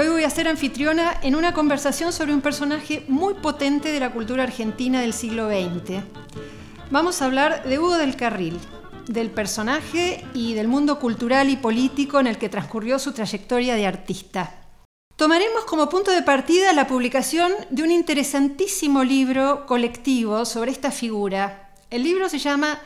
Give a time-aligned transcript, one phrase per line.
[0.00, 4.12] hoy voy a ser anfitriona en una conversación sobre un personaje muy potente de la
[4.12, 6.02] cultura argentina del siglo XX.
[6.90, 8.58] Vamos a hablar de Hugo del Carril,
[9.06, 13.86] del personaje y del mundo cultural y político en el que transcurrió su trayectoria de
[13.86, 14.54] artista.
[15.16, 21.74] Tomaremos como punto de partida la publicación de un interesantísimo libro colectivo sobre esta figura.
[21.88, 22.80] El libro se llama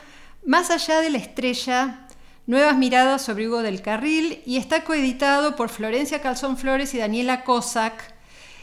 [0.45, 2.00] Más allá de la estrella,
[2.47, 7.43] Nuevas miradas sobre Hugo del Carril y está coeditado por Florencia Calzón Flores y Daniela
[7.43, 8.15] Cossack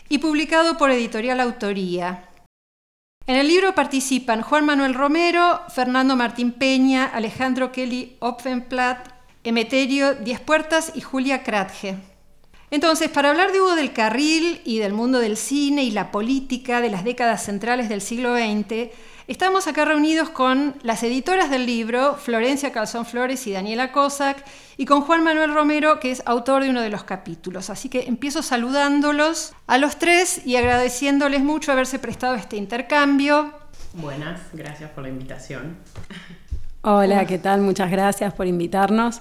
[0.08, 2.28] y publicado por Editorial Autoría.
[3.26, 9.10] En el libro participan Juan Manuel Romero, Fernando Martín Peña, Alejandro Kelly Opfenplatt,
[9.44, 11.96] Emeterio Diez Puertas y Julia Kratge.
[12.70, 16.80] Entonces, para hablar de Hugo del Carril y del mundo del cine y la política
[16.80, 18.90] de las décadas centrales del siglo XX,
[19.28, 24.42] Estamos acá reunidos con las editoras del libro, Florencia Calzón Flores y Daniela Cossack,
[24.78, 27.68] y con Juan Manuel Romero, que es autor de uno de los capítulos.
[27.68, 33.52] Así que empiezo saludándolos a los tres y agradeciéndoles mucho haberse prestado este intercambio.
[33.92, 35.76] Buenas, gracias por la invitación.
[36.80, 37.60] Hola, ¿qué tal?
[37.60, 39.18] Muchas gracias por invitarnos.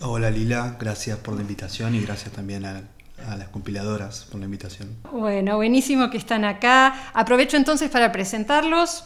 [0.00, 2.82] Hola Lila, gracias por la invitación y gracias también a,
[3.26, 4.96] a las compiladoras por la invitación.
[5.10, 7.10] Bueno, buenísimo que están acá.
[7.14, 9.04] Aprovecho entonces para presentarlos.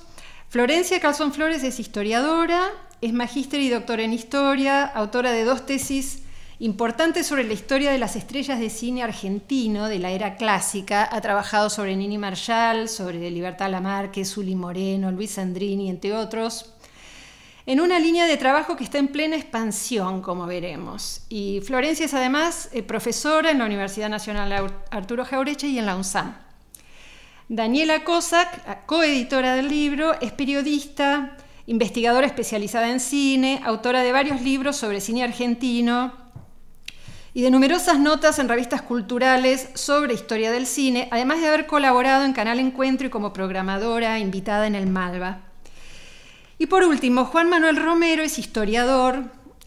[0.50, 6.24] Florencia Calzón Flores es historiadora, es magíster y doctora en historia, autora de dos tesis
[6.58, 11.08] importantes sobre la historia de las estrellas de cine argentino de la era clásica.
[11.12, 16.74] Ha trabajado sobre Nini Marshall, sobre Libertad Lamarque, Zuli Moreno, Luis Sandrini, entre otros.
[17.64, 21.20] En una línea de trabajo que está en plena expansión, como veremos.
[21.28, 25.94] Y Florencia es además eh, profesora en la Universidad Nacional Arturo Jaureche y en la
[25.94, 26.49] UNSAM.
[27.52, 34.77] Daniela Cossack, coeditora del libro, es periodista, investigadora especializada en cine, autora de varios libros
[34.77, 36.12] sobre cine argentino
[37.34, 42.24] y de numerosas notas en revistas culturales sobre historia del cine, además de haber colaborado
[42.24, 45.40] en Canal Encuentro y como programadora invitada en el Malva.
[46.56, 49.24] Y por último, Juan Manuel Romero es historiador,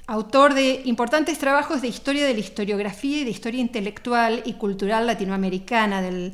[0.08, 5.06] autor de importantes trabajos de historia de la historiografía y de historia intelectual y cultural
[5.06, 6.34] latinoamericana del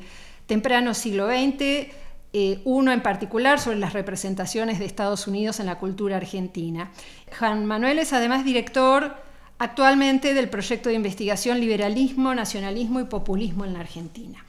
[0.50, 1.94] temprano siglo XX,
[2.34, 6.92] eh, uno en particular sobre las representaciones de Estados Unidos en la cultura argentina.
[7.38, 9.16] Juan Manuel es además director
[9.60, 14.44] actualmente del proyecto de investigación Liberalismo, Nacionalismo y Populismo en la Argentina.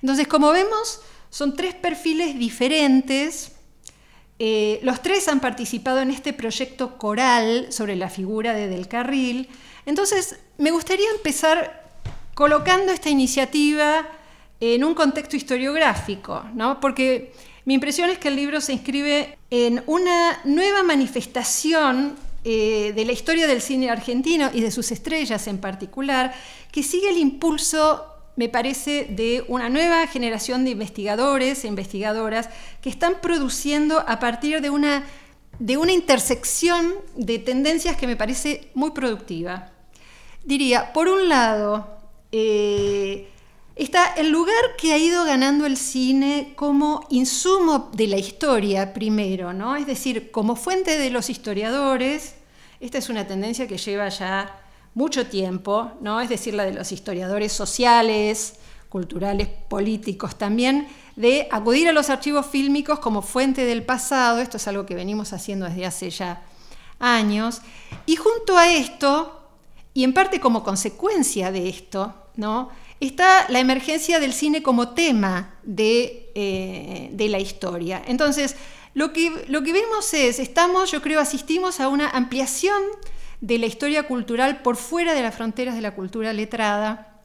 [0.00, 3.52] Entonces, como vemos, son tres perfiles diferentes.
[4.38, 9.50] Eh, los tres han participado en este proyecto coral sobre la figura de Del Carril.
[9.84, 11.90] Entonces, me gustaría empezar
[12.34, 14.08] colocando esta iniciativa
[14.64, 16.78] en un contexto historiográfico, ¿no?
[16.78, 17.32] porque
[17.64, 22.14] mi impresión es que el libro se inscribe en una nueva manifestación
[22.44, 26.32] eh, de la historia del cine argentino y de sus estrellas en particular,
[26.70, 28.06] que sigue el impulso,
[28.36, 32.48] me parece, de una nueva generación de investigadores e investigadoras
[32.80, 35.04] que están produciendo a partir de una,
[35.58, 39.72] de una intersección de tendencias que me parece muy productiva.
[40.44, 41.98] Diría, por un lado,
[42.30, 43.31] eh,
[43.76, 49.52] está el lugar que ha ido ganando el cine como insumo de la historia primero,
[49.52, 49.76] ¿no?
[49.76, 52.34] Es decir, como fuente de los historiadores,
[52.80, 54.58] esta es una tendencia que lleva ya
[54.94, 56.20] mucho tiempo, ¿no?
[56.20, 58.56] Es decir, la de los historiadores sociales,
[58.88, 64.68] culturales, políticos también, de acudir a los archivos fílmicos como fuente del pasado, esto es
[64.68, 66.42] algo que venimos haciendo desde hace ya
[66.98, 67.62] años,
[68.04, 69.40] y junto a esto,
[69.94, 72.70] y en parte como consecuencia de esto, ¿no?
[73.06, 78.02] Está la emergencia del cine como tema eh, de, la historia.
[78.06, 78.56] Entonces,
[78.94, 82.80] lo que, lo que vemos es, estamos, yo creo, asistimos a una ampliación
[83.40, 87.20] de la historia cultural por fuera de las fronteras de la cultura letrada,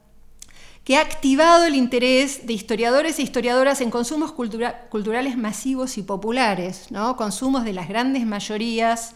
[0.83, 6.87] que ha activado el interés de historiadores e historiadoras en consumos culturales masivos y populares,
[6.91, 7.17] ¿no?
[7.17, 9.13] consumos de las grandes mayorías,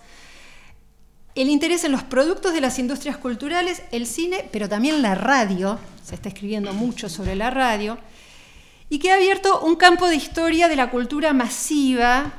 [1.33, 5.80] el interés en los productos de las industrias culturales, el cine, pero también la radio,
[6.16, 7.98] está escribiendo mucho sobre la radio,
[8.90, 12.34] y que ha abierto un campo de historia de la cultura masiva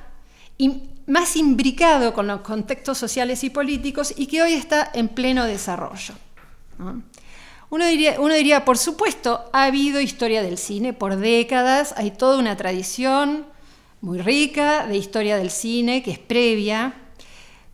[0.58, 5.44] y más imbricado con los contextos sociales y políticos y que hoy está en pleno
[5.44, 6.14] desarrollo.
[7.70, 12.38] Uno, diría, uno diría, por supuesto, ha habido historia del cine por décadas, hay toda
[12.38, 13.46] una tradición
[14.02, 16.94] muy rica de historia del cine, que es previa.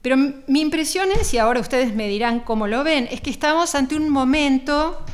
[0.03, 3.75] Pero mi impresión es, y ahora ustedes me dirán cómo lo ven, es que estamos
[3.75, 5.05] ante un momento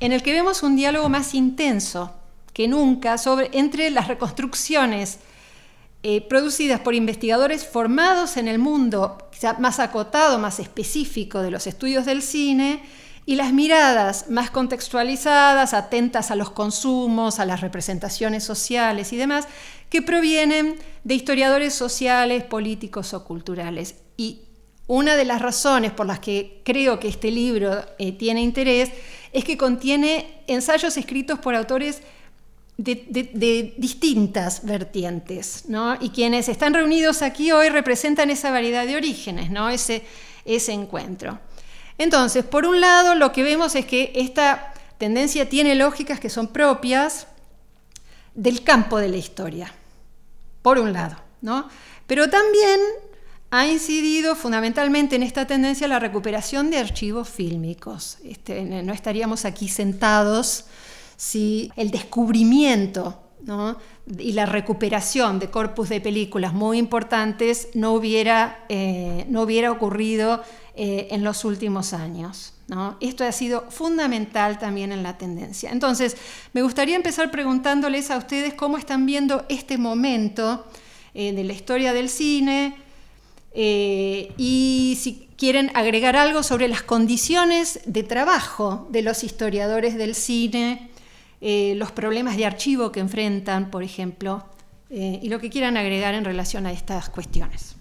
[0.00, 2.12] en el que vemos un diálogo más intenso
[2.52, 3.16] que nunca
[3.52, 5.18] entre las reconstrucciones
[6.02, 9.18] eh, producidas por investigadores formados en el mundo
[9.58, 12.82] más acotado, más específico de los estudios del cine,
[13.28, 19.46] y las miradas más contextualizadas, atentas a los consumos, a las representaciones sociales y demás,
[19.90, 23.96] que provienen de historiadores sociales, políticos o culturales.
[24.16, 24.47] Y
[24.88, 28.90] una de las razones por las que creo que este libro eh, tiene interés
[29.32, 32.02] es que contiene ensayos escritos por autores
[32.78, 35.64] de, distintas vertientes,
[36.00, 39.68] y quienes están reunidos aquí hoy representan esa variedad de orígenes, ¿no?
[39.68, 40.04] ese,
[40.44, 41.40] ese encuentro.
[41.98, 46.48] Entonces, por un lado, lo que vemos es que esta tendencia tiene lógicas que son
[46.48, 47.26] propias
[48.34, 49.74] del campo de la historia,
[50.62, 51.68] por un lado, ¿no?
[52.06, 52.80] Pero también
[53.50, 58.18] ha incidido fundamentalmente en esta tendencia la recuperación de archivos fílmicos.
[58.24, 60.66] Este, no estaríamos aquí sentados
[61.16, 63.22] si el descubrimiento
[64.18, 70.42] y la recuperación de corpus de películas muy importantes no hubiera, eh, no hubiera ocurrido
[70.74, 72.54] eh, en los últimos años.
[73.00, 75.70] Esto ha sido fundamental también en la tendencia.
[75.70, 76.18] Entonces,
[76.52, 80.66] me gustaría empezar preguntándoles a ustedes cómo están viendo este momento
[81.14, 82.76] eh, de la historia del cine
[83.60, 90.88] y si quieren agregar algo sobre las condiciones de trabajo de los historiadores del cine
[91.40, 94.44] eh, los problemas de archivo que enfrentan, por ejemplo,
[94.90, 97.76] eh, y lo que quieran agregar en relación a estas cuestiones.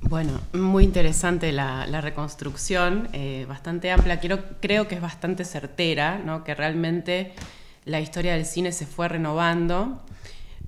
[0.00, 7.34] Bueno, muy interesante la, reconstrucción, eh, bastante amplia, creo que es bastante certera, que realmente
[7.84, 10.00] la historia del cine se fue renovando.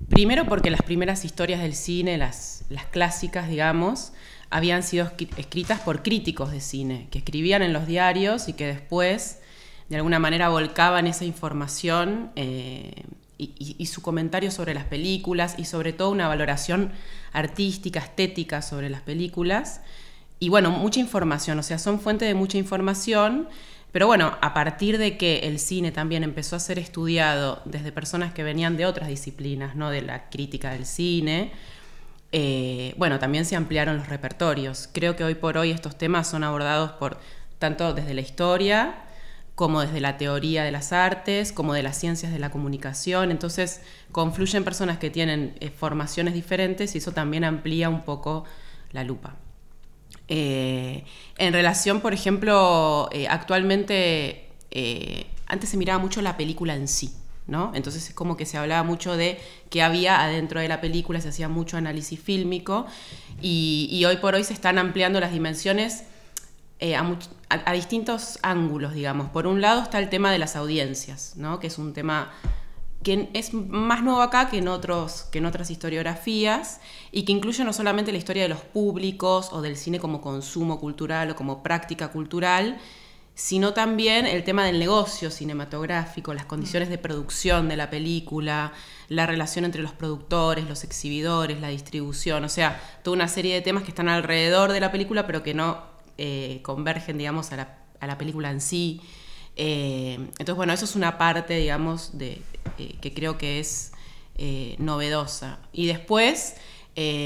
[0.09, 4.13] Primero porque las primeras historias del cine, las, las clásicas, digamos,
[4.49, 9.39] habían sido escritas por críticos de cine, que escribían en los diarios y que después
[9.89, 13.03] de alguna manera volcaban esa información eh,
[13.37, 16.91] y, su comentario sobre las películas y sobre todo una valoración
[17.33, 19.81] artística, estética sobre las películas.
[20.39, 23.47] Y bueno, mucha información, o sea, son fuente de mucha información,
[23.93, 28.33] pero bueno, a partir de que el cine también empezó a ser estudiado desde personas
[28.33, 29.91] que venían de otras disciplinas, ¿no?
[29.91, 31.51] de la crítica del cine,
[32.31, 34.89] eh, bueno, también se ampliaron los repertorios.
[34.91, 37.19] Creo que hoy por hoy estos temas son abordados por
[37.59, 38.95] tanto desde la historia,
[39.53, 43.29] como desde la teoría de las artes, como de las ciencias de la comunicación.
[43.29, 43.81] Entonces,
[44.11, 48.45] confluyen personas que tienen eh, formaciones diferentes y eso también amplía un poco
[48.91, 49.35] la lupa.
[50.27, 51.03] Eh,
[51.37, 54.49] en relación, por ejemplo, eh, actualmente,
[55.47, 57.13] antes se miraba mucho la película en sí,
[57.47, 57.71] ¿no?
[57.75, 59.39] Entonces es como que se hablaba mucho de
[59.69, 62.85] qué había adentro de la película, se hacía mucho análisis fílmico
[63.41, 66.05] y hoy por hoy se están ampliando las dimensiones
[66.85, 69.29] eh, a, distintos ángulos, digamos.
[69.29, 71.61] Por un lado está el tema de las audiencias, ¿no?
[71.61, 72.33] que es un tema
[73.03, 76.79] que es más nuevo acá que en, otros, que en otras historiografías
[77.11, 80.79] y que incluye no solamente la historia de los públicos o del cine como consumo
[80.79, 82.79] cultural o como práctica cultural,
[83.35, 88.73] sino también el tema del negocio cinematográfico, las condiciones de producción de la película,
[89.09, 93.61] la relación entre los productores, los exhibidores, la distribución, o sea, toda una serie de
[93.61, 98.17] temas que están alrededor de la película pero que no eh, convergen, digamos, a la,
[98.17, 99.01] película en sí.
[99.55, 102.41] Eh, entonces, bueno, eso es una parte, digamos, de,
[102.77, 103.91] eh, que creo que es
[104.79, 105.59] novedosa.
[105.71, 106.55] Y después,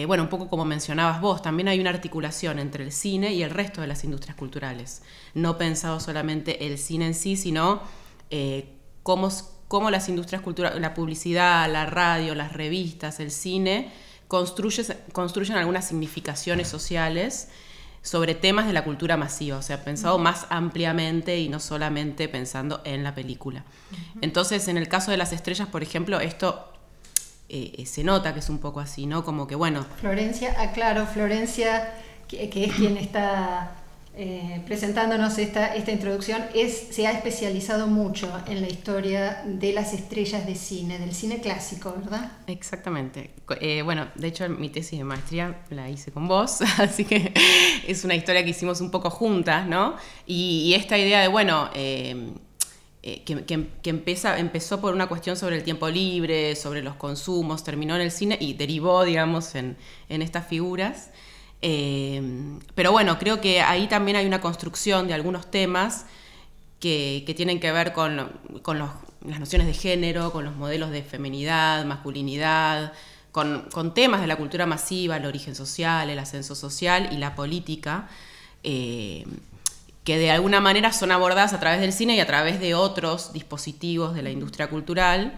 [0.08, 3.50] bueno, un poco como mencionabas vos, también hay una articulación entre el cine y el
[3.50, 5.04] resto de las industrias culturales.
[5.34, 7.82] No pensado solamente el cine en sí, sino
[9.04, 9.30] cómo,
[9.70, 13.90] cómo, las industrias culturales, la publicidad, la radio, las revistas, el cine,
[14.28, 17.48] construyen algunas significaciones sociales
[18.08, 22.80] sobre temas de la cultura masiva, o sea, pensado más ampliamente y no solamente pensando
[22.86, 23.66] en la película.
[24.22, 26.72] Entonces, en el caso de las estrellas, por ejemplo, esto
[27.50, 29.26] eh, se nota que es un poco así, ¿no?
[29.26, 29.86] Como que, bueno...
[30.00, 31.96] Florencia, aclaro, Florencia,
[32.30, 33.76] que es quien está
[34.20, 39.94] eh, presentándonos esta, esta introducción, es, se ha especializado mucho en la historia de las
[39.94, 42.32] estrellas de cine, del cine clásico, ¿verdad?
[42.48, 43.30] Exactamente.
[43.62, 47.32] Eh, bueno, de hecho mi tesis de maestría la hice con vos, así que
[47.88, 49.96] es una historia que hicimos un poco juntas, ¿no?
[50.26, 52.34] Y, esta idea de, bueno, eh,
[53.24, 58.02] que, que, empezó por una cuestión sobre el tiempo libre, sobre los consumos, terminó en
[58.02, 59.78] el cine y derivó, digamos, en,
[60.10, 61.12] en estas figuras.
[61.62, 62.22] Eh,
[62.76, 66.06] pero bueno, creo que ahí también hay una construcción de algunos temas
[66.80, 72.94] que, tienen que ver con, las nociones de género, con los modelos de feminidad, masculinidad,
[73.32, 78.08] con, temas de la cultura masiva, el origen social, el ascenso social y la política,
[78.64, 79.26] eh,
[80.04, 83.34] que de alguna manera son abordadas a través del cine y a través de otros
[83.34, 85.38] dispositivos de la industria cultural.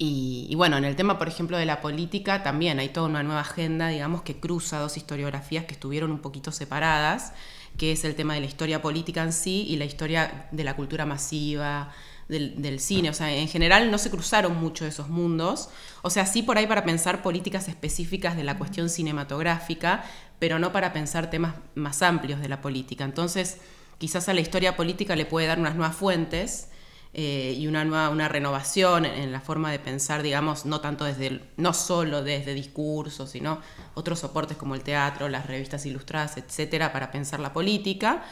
[0.00, 3.40] Y, bueno, en el tema, por ejemplo, de la política, también hay toda una nueva
[3.40, 7.32] agenda, digamos, que cruza dos historiografías que estuvieron un poquito separadas,
[7.76, 10.76] que es el tema de la historia política en sí y la historia de la
[10.76, 11.92] cultura masiva,
[12.28, 13.10] del, cine.
[13.10, 15.68] O sea, en general no se cruzaron mucho esos mundos.
[16.02, 20.04] O sea, sí por ahí para pensar políticas específicas de la cuestión cinematográfica,
[20.38, 23.02] pero no para pensar temas más amplios de la política.
[23.02, 23.58] Entonces,
[23.98, 26.68] quizás a la historia política le puede dar unas nuevas fuentes
[27.14, 31.40] eh, y una nueva una renovación en, la forma de pensar, digamos, no tanto desde,
[31.56, 33.60] no solo desde discursos, sino
[33.94, 38.22] otros soportes como el teatro, las revistas ilustradas, etcétera, para pensar la política.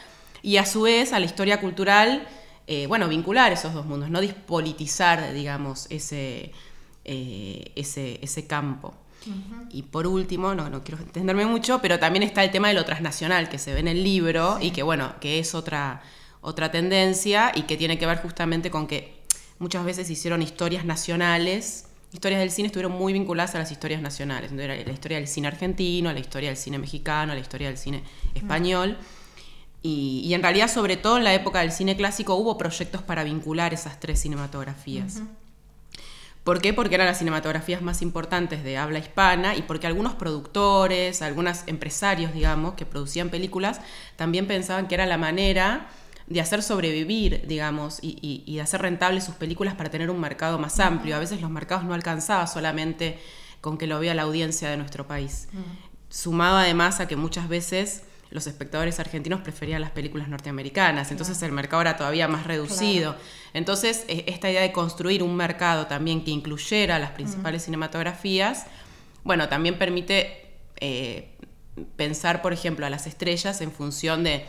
[0.42, 2.28] Y a su vez a la historia cultural,
[2.66, 6.52] eh, bueno, vincular esos dos mundos, no dispolitizar, digamos, ese,
[7.04, 8.94] eh, ese, ese campo.
[9.70, 12.84] Y por último, no, no quiero entenderme mucho, pero también está el tema de lo
[12.84, 16.02] transnacional que se ve en el libro y que, bueno, que es otra
[16.40, 19.22] otra tendencia y que tiene que ver justamente con que
[19.58, 24.52] muchas veces hicieron historias nacionales, historias del cine estuvieron muy vinculadas a las historias nacionales,
[24.52, 28.02] la historia del cine argentino, la historia del cine mexicano, la historia del cine
[28.34, 28.96] español.
[29.82, 33.72] Y, en realidad, sobre todo en la época del cine clásico, hubo proyectos para vincular
[33.72, 35.22] esas tres cinematografías.
[36.42, 36.72] ¿Por qué?
[36.72, 42.32] Porque eran las cinematografías más importantes de habla hispana y porque algunos productores, algunos empresarios,
[42.32, 43.80] digamos, que producían películas,
[44.16, 45.88] también pensaban que era la manera
[46.26, 50.80] de hacer sobrevivir, digamos, y, de hacer rentables sus películas para tener un mercado más
[50.80, 51.16] amplio.
[51.16, 53.18] A veces los mercados no alcanzaban solamente
[53.60, 55.48] con que lo vea la audiencia de nuestro país.
[56.08, 61.52] Sumado además a que muchas veces los espectadores argentinos preferían las películas norteamericanas, entonces el
[61.52, 63.16] mercado era todavía más reducido.
[63.54, 68.66] Entonces, e, esta idea de construir un mercado también que incluyera las principales cinematografías,
[69.22, 71.36] bueno, también permite eh,
[71.96, 74.44] pensar, por ejemplo, a las estrellas en función de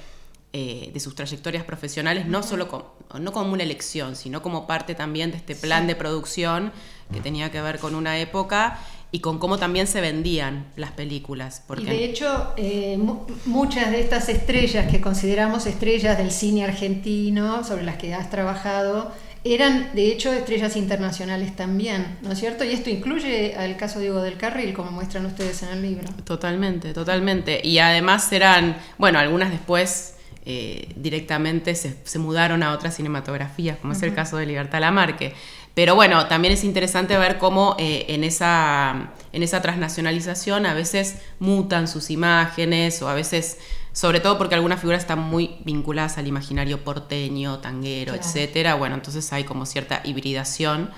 [0.53, 4.95] eh, de sus trayectorias profesionales, no solo como, no como una elección, sino como parte
[4.95, 6.71] también de este plan de producción
[7.11, 8.79] que tenía que ver con una época
[9.11, 11.63] y con cómo también se vendían las películas.
[11.67, 11.83] Porque...
[11.83, 12.97] Y de hecho, eh,
[13.45, 19.11] muchas de estas estrellas que consideramos estrellas del cine argentino, sobre las que has trabajado,
[19.43, 22.63] eran de hecho estrellas internacionales también, ¿no es cierto?
[22.63, 26.09] Y esto incluye al caso Diego del Carril, como muestran ustedes en el libro.
[26.25, 27.61] Totalmente, totalmente.
[27.65, 30.15] Y además eran, bueno, algunas después
[30.49, 35.33] eh, directamente se, mudaron a otras cinematografías, como es el caso de Libertad Lamarque.
[35.73, 41.17] Pero bueno, también es interesante ver cómo eh, en, esa, en esa transnacionalización a veces
[41.39, 43.57] mutan sus imágenes o a veces,
[43.91, 48.75] sobre todo porque algunas figuras están muy vinculadas al imaginario porteño, tanguero, etcétera.
[48.75, 50.91] Bueno, entonces hay como cierta hibridación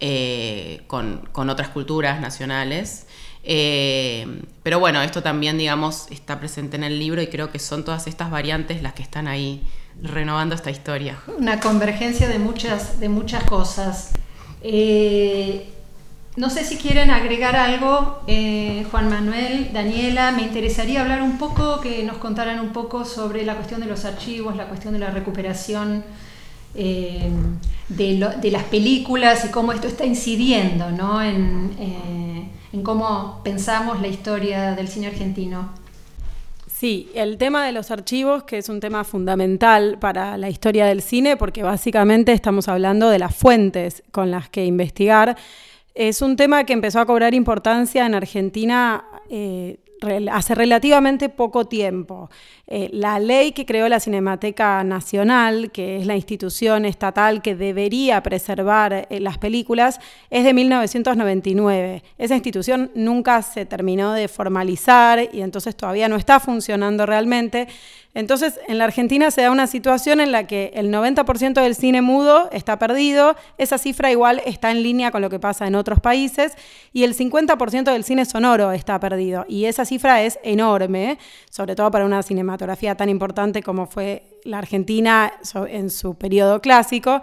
[0.00, 3.06] eh, con, con, otras culturas nacionales.
[3.42, 7.84] Eh, pero bueno, esto también, digamos, está presente en el libro y creo que son
[7.84, 9.62] todas estas variantes las que están ahí
[10.02, 11.18] renovando esta historia.
[11.38, 14.12] Una convergencia de muchas, de muchas cosas.
[14.62, 15.68] Eh,
[16.36, 21.80] no sé si quieren agregar algo, eh, Juan Manuel, Daniela, me interesaría hablar un poco,
[21.80, 25.10] que nos contaran un poco sobre la cuestión de los archivos, la cuestión de la
[25.10, 26.04] recuperación
[26.72, 27.30] de,
[28.52, 31.20] las películas y cómo esto está incidiendo ¿no?
[31.20, 35.70] en en cómo pensamos la historia del cine argentino.
[36.66, 41.02] Sí, el tema de los archivos, que es un tema fundamental para la historia del
[41.02, 45.36] cine, porque básicamente estamos hablando de las fuentes con las que investigar,
[45.94, 49.78] es un tema que empezó a cobrar importancia en Argentina eh,
[50.30, 52.30] hace relativamente poco tiempo.
[52.66, 58.22] Eh, la ley que creó la Cinemateca Nacional, que es la institución estatal que debería
[58.22, 62.02] preservar eh, las películas, es de 1999.
[62.18, 67.68] Esa institución nunca se terminó de formalizar y entonces todavía no está funcionando realmente.
[68.12, 72.02] Entonces, en la Argentina se da una situación en la que el 90% del cine
[72.02, 76.00] mudo está perdido, esa cifra igual está en línea con lo que pasa en otros
[76.00, 76.54] países,
[76.92, 81.18] y el 50% del cine sonoro está perdido, y esa cifra es enorme,
[81.50, 85.32] sobre todo para una cinematografía tan importante como fue la Argentina
[85.68, 87.20] en su periodo clásico,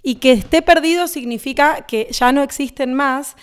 [0.00, 3.36] y que esté perdido significa que ya no existen más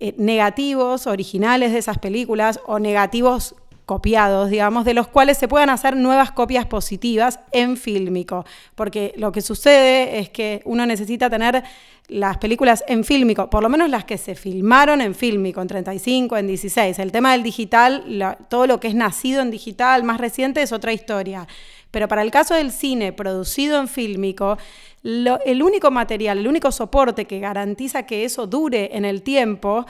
[0.00, 3.54] eh, negativos originales de esas películas o negativos
[3.86, 9.32] copiados, digamos, de los cuales se puedan hacer nuevas copias positivas en fílmico, porque lo
[9.32, 11.62] que sucede es que uno necesita tener
[12.08, 16.36] las películas en fílmico, por lo menos las que se filmaron en fílmico, en 35,
[16.36, 16.98] en 16.
[16.98, 20.92] El tema del digital, todo lo que es nacido en digital, más reciente, es otra
[20.92, 21.46] historia.
[21.94, 24.58] Pero para el caso del cine producido en fílmico,
[25.04, 29.86] el único material, el único soporte que garantiza que eso dure en el tiempo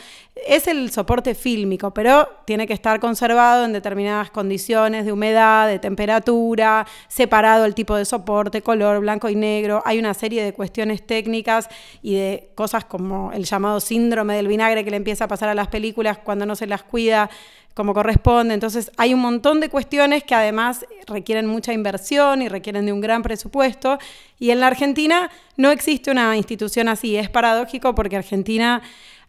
[0.46, 5.78] es el soporte fílmico, pero tiene que estar conservado en determinadas condiciones de humedad, de
[5.78, 9.82] temperatura, separado el tipo de soporte, color blanco y negro.
[9.87, 11.70] Hay una serie de cuestiones técnicas
[12.02, 15.54] y de cosas como el llamado síndrome del vinagre que le empieza a pasar a
[15.54, 17.30] las películas cuando no se las cuida
[17.75, 18.54] como corresponde.
[18.54, 23.00] Entonces hay un montón de cuestiones que además requieren mucha inversión y requieren de un
[23.00, 23.99] gran presupuesto.
[24.38, 27.16] Y en la Argentina no existe una institución así.
[27.16, 28.83] Es paradójico porque Argentina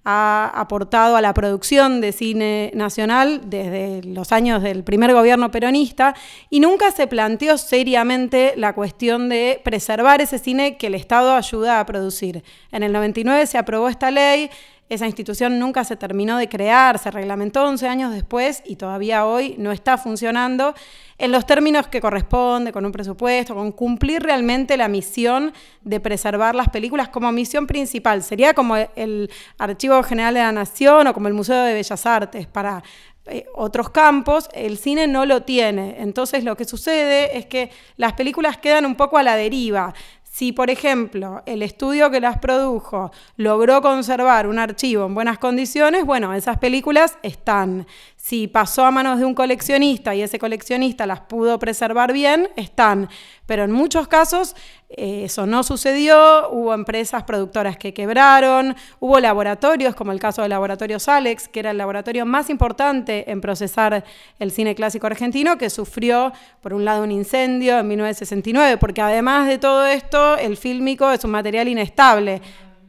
[0.08, 6.16] ha aportado a la producción de cine nacional desde los años del primer gobierno peronista
[6.52, 11.80] y nunca se planteó seriamente la cuestión de preservar ese cine que el Estado ayuda
[11.80, 12.44] a producir.
[12.72, 14.52] En el 99 se aprobó esta ley,
[14.88, 19.56] esa institución nunca se terminó de crear, se reglamentó 11 años después y todavía hoy
[19.58, 20.75] no está funcionando
[21.18, 26.56] en los términos que corresponde, con un presupuesto, con cumplir realmente la misión de preservar
[26.56, 28.22] las películas como misión principal.
[28.22, 32.46] Sería como el Archivo General de la Nación o como el Museo de Bellas Artes
[32.48, 32.84] para
[33.27, 35.96] eh, otros campos, el cine no lo tiene.
[36.00, 39.96] Entonces lo que sucede es que las películas quedan un poco a la deriva.
[40.38, 46.04] Si, por ejemplo, el estudio que las produjo logró conservar un archivo en buenas condiciones,
[46.04, 47.88] bueno, esas películas están.
[48.27, 53.08] Si pasó a manos de un coleccionista y ese coleccionista las pudo preservar bien, están.
[53.46, 54.55] Pero en muchos casos
[54.89, 60.50] eh, eso no sucedió, hubo empresas productoras que quebraron, hubo laboratorios, como el caso del
[60.50, 64.03] laboratorio Salex, que era el laboratorio más importante en procesar
[64.39, 69.48] el cine clásico argentino, que sufrió, por un lado, un incendio en 1969, porque además
[69.48, 72.41] de todo esto, el fílmico es un material inestable.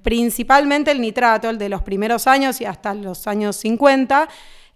[0.03, 4.29] Principalmente el nitrato, el de los primeros años y hasta los años 50,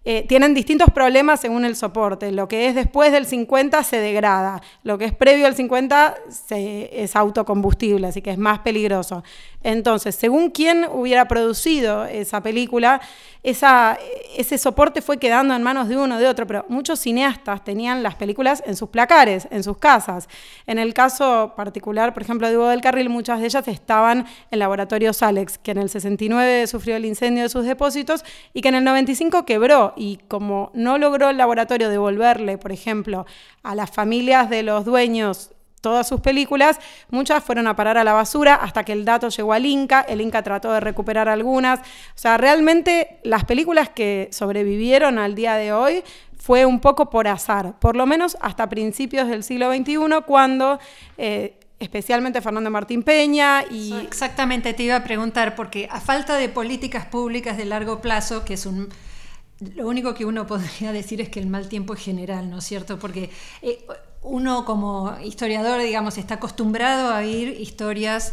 [0.02, 2.32] eh, tienen distintos problemas según el soporte.
[2.32, 6.16] Lo que es después del 50 se degrada, lo que es previo al 50
[6.56, 9.22] es autocombustible, así que es más peligroso.
[9.62, 13.02] Entonces, según quién hubiera producido esa película,
[13.42, 18.02] ese soporte fue quedando en manos de uno o de otro, pero muchos cineastas tenían
[18.02, 20.28] las películas en sus placares, en sus casas.
[20.66, 24.58] En el caso particular, por ejemplo, de Hugo del Carril, muchas de ellas estaban en
[24.58, 28.76] laboratorios Alex, que en el 69 sufrió el incendio de sus depósitos y que en
[28.76, 29.89] el 95 quebró.
[29.96, 33.26] Y como no logró el laboratorio devolverle, por ejemplo,
[33.62, 35.50] a las familias de los dueños
[35.80, 36.78] todas sus películas,
[37.10, 40.20] muchas fueron a parar a la basura hasta que el dato llegó al Inca, el
[40.20, 41.82] Inca trató de recuperar algunas, o
[42.16, 46.04] sea, realmente las películas que sobrevivieron al día de hoy
[46.38, 50.78] fue un poco por azar, por lo menos hasta principios del siglo XXI, cuando
[51.16, 53.94] eh, especialmente Fernando Martín Peña y...
[54.04, 58.54] exactamente te iba a preguntar, porque a falta de políticas públicas de largo plazo, que
[58.54, 58.88] es un...
[59.74, 62.64] Lo único que uno podría decir es que el mal tiempo es general, ¿no es
[62.64, 62.98] cierto?
[62.98, 63.30] Porque
[63.62, 63.84] eh,
[64.22, 68.32] uno como historiador, digamos, está acostumbrado a oír historias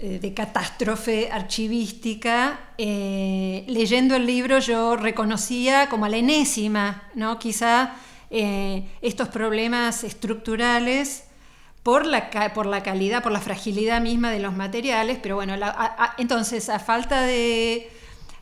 [0.00, 2.58] eh, de catástrofe archivística.
[2.78, 7.38] Eh, leyendo el libro yo reconocía como a la enésima, ¿no?
[7.38, 7.96] quizá
[9.00, 11.22] estos problemas estructurales
[11.84, 15.54] por la, por la calidad, por la fragilidad misma de los materiales, pero bueno,
[16.18, 17.93] entonces a falta de,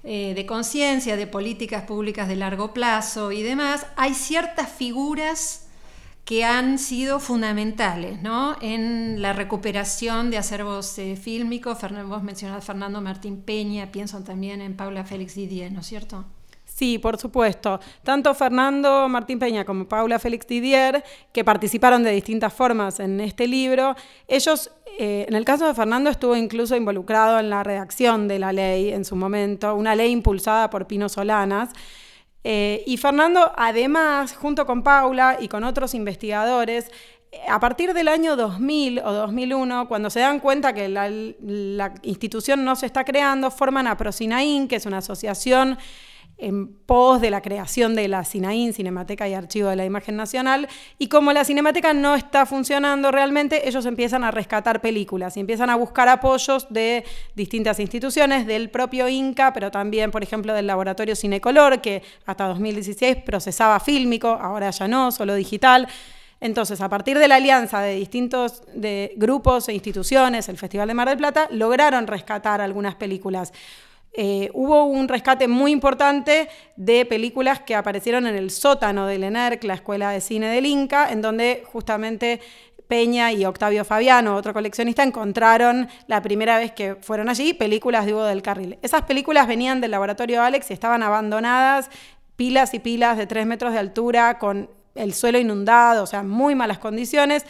[0.03, 5.69] de conciencia, de políticas públicas de largo plazo y demás, hay ciertas figuras
[6.25, 8.57] que han sido fundamentales ¿no?
[8.61, 11.79] en la recuperación de acervos eh, fílmicos.
[12.07, 16.25] Vos mencionás Fernando Martín Peña, pienso también en Paula Félix Didier, ¿no es cierto?
[16.83, 17.79] Sí, por supuesto.
[18.03, 23.47] Tanto Fernando Martín Peña como Paula Félix Didier, que participaron de distintas formas en este
[23.47, 23.95] libro,
[24.27, 24.68] ellos,
[24.99, 28.92] eh, en el caso de Fernando, estuvo incluso involucrado en la redacción de la ley
[28.92, 31.71] en su momento, una ley impulsada por Pino Solanas.
[32.42, 36.90] Eh, y Fernando, además, junto con Paula y con otros investigadores,
[37.49, 41.09] a partir del año 2000 o 2001, cuando se dan cuenta que la,
[42.03, 45.79] institución no se está creando, forman a Procinain, que es una asociación
[46.42, 50.68] en pos de la creación de la CINAIN, Cinemateca y Archivo de la Imagen Nacional,
[50.98, 55.70] y como la Cinemateca no está funcionando realmente, ellos empiezan a rescatar películas y empiezan
[55.70, 57.05] a buscar apoyos de
[57.37, 63.18] distintas instituciones, del propio Inca, pero también, por ejemplo, del Laboratorio Cinecolor, que hasta 2016
[63.18, 65.87] procesaba fílmico, ahora ya no, solo digital.
[66.40, 70.94] Entonces, a partir de la alianza de distintos de grupos e instituciones, el Festival de
[70.94, 73.52] Mar del Plata, lograron rescatar algunas películas.
[74.14, 79.64] Eh, hubo un rescate muy importante de películas que aparecieron en el sótano del ENERC,
[79.64, 82.40] la Escuela de Cine del Inca, en donde justamente
[82.88, 88.12] Peña y Octavio Fabiano, otro coleccionista, encontraron la primera vez que fueron allí películas de
[88.12, 88.79] Hugo del Carril.
[88.83, 91.88] Esas películas venían del laboratorio Alex y estaban abandonadas,
[92.37, 96.55] pilas y pilas de tres metros de altura, con el suelo inundado, o sea, muy
[96.55, 97.46] malas condiciones.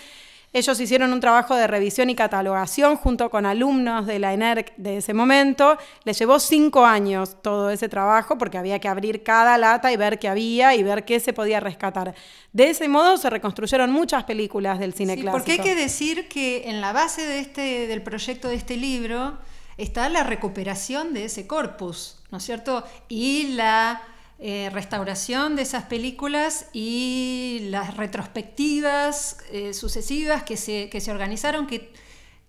[0.55, 4.99] Ellos hicieron un trabajo de revisión y catalogación junto con alumnos de la ENERC de
[4.99, 5.79] ese momento.
[6.05, 10.19] Les llevó cinco años todo ese trabajo porque había que abrir cada lata y ver
[10.19, 12.15] qué había y ver qué se podía rescatar.
[12.53, 15.38] De ese modo se reconstruyeron muchas películas del cine Sí, clásico.
[15.38, 19.38] porque hay que decir que en la base de este, del proyecto de este libro
[19.79, 22.85] está la recuperación de ese corpus, ¿no es cierto?
[23.09, 24.03] Y la
[24.38, 31.66] eh, restauración de esas películas y las retrospectivas eh, sucesivas que se, que se organizaron,
[31.66, 31.92] que,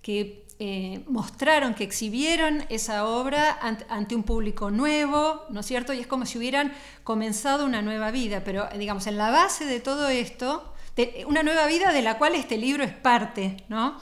[0.01, 3.57] que eh, mostraron, que exhibieron esa obra
[3.89, 5.93] ante, un público nuevo, ¿no es cierto?
[5.93, 9.79] Y es como si hubieran comenzado una nueva vida, pero digamos, en la base de
[9.79, 13.99] todo esto, de- una nueva vida de la cual este libro es parte, ¿no?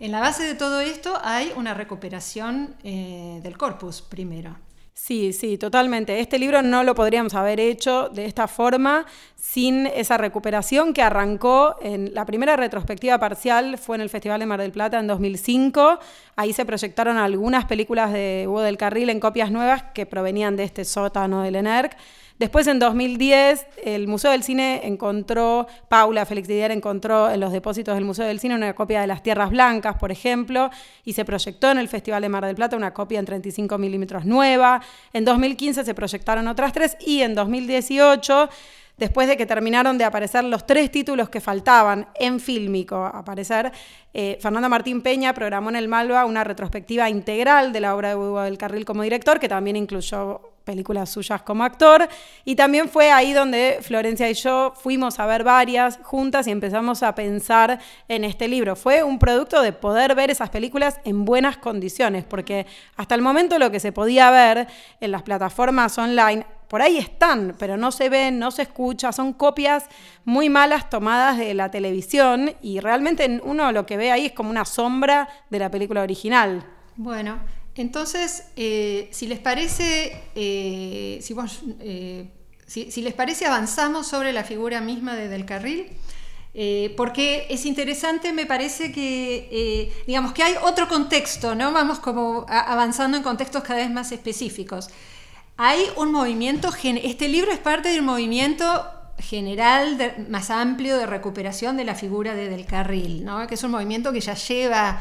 [0.00, 4.56] En la base de todo esto hay una recuperación del corpus primero.
[5.02, 6.20] Sí, sí, totalmente.
[6.20, 11.76] Este libro no lo podríamos haber hecho de esta forma sin esa recuperación que arrancó
[11.80, 15.98] en la primera retrospectiva parcial fue en el Festival de Mar del Plata en 2005.
[16.36, 20.64] Ahí se proyectaron algunas películas de Hugo del Carril en copias nuevas que provenían de
[20.64, 21.96] este sótano del ENERC.
[22.40, 27.94] Después, en 2010, el Museo del Cine encontró, Paula Félix Didier encontró en los depósitos
[27.94, 30.70] del Museo del Cine una copia de Las Tierras Blancas, por ejemplo,
[31.04, 34.24] y se proyectó en el Festival de Mar del Plata una copia en 35 milímetros
[34.24, 34.80] nueva.
[35.12, 38.48] En 2015 se proyectaron otras tres y en 2018
[38.96, 43.72] después de que terminaron de aparecer los tres títulos que faltaban en fílmico aparecer,
[44.12, 48.16] eh, Fernanda Martín Peña programó en el Malva una retrospectiva integral de la obra de
[48.16, 52.08] Hugo del Carril como director, que también incluyó películas suyas como actor,
[52.44, 57.02] y también fue ahí donde Florencia y yo fuimos a ver varias juntas y empezamos
[57.02, 58.76] a pensar en este libro.
[58.76, 63.58] Fue un producto de poder ver esas películas en buenas condiciones, porque hasta el momento
[63.58, 64.68] lo que se podía ver
[65.00, 69.32] en las plataformas online por ahí están, pero no se ven, no se escucha, son
[69.32, 69.86] copias
[70.24, 74.50] muy malas tomadas de la televisión y realmente uno lo que ve ahí es como
[74.50, 76.64] una sombra de la película original.
[76.94, 77.40] Bueno,
[77.74, 81.20] entonces, eh, si les parece, eh,
[81.80, 82.30] eh,
[82.66, 85.86] si, les parece, avanzamos sobre la figura misma de Del Carril.
[86.96, 91.72] Porque es interesante, me parece que, digamos, que hay otro contexto, ¿no?
[91.72, 94.88] Vamos como avanzando en contextos cada vez más específicos.
[95.56, 98.84] Hay un movimiento, este libro es parte del movimiento
[99.18, 103.46] general más amplio de recuperación de la figura de Del Carril, ¿no?
[103.46, 105.00] que es un movimiento que ya lleva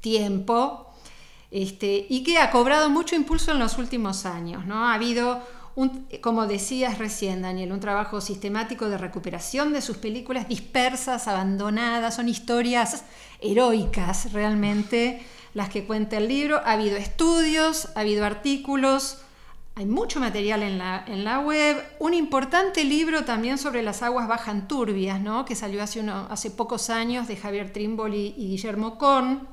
[0.00, 0.89] tiempo
[1.50, 4.66] este, y que ha cobrado mucho impulso en los últimos años.
[4.66, 4.86] ¿no?
[4.86, 5.42] Ha habido,
[6.20, 12.28] como decías recién, Daniel, un trabajo sistemático de recuperación de sus películas dispersas, abandonadas, son
[12.28, 13.04] historias
[13.40, 16.60] heroicas realmente las que cuenta el libro.
[16.64, 19.18] Ha habido estudios, ha habido artículos,
[19.74, 20.78] hay mucho material en
[21.24, 21.82] la, web.
[21.98, 25.44] Un importante libro también sobre las aguas bajan turbias, ¿no?
[25.44, 29.48] que salió hace, hace pocos años de Javier Trimble y, y Guillermo Korn.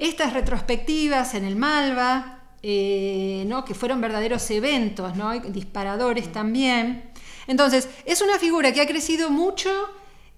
[0.00, 3.66] Estas retrospectivas en el Malva, eh, ¿no?
[3.66, 5.38] que fueron verdaderos eventos, ¿no?
[5.38, 7.10] Disparadores también.
[7.46, 9.70] Entonces, es una figura que ha crecido mucho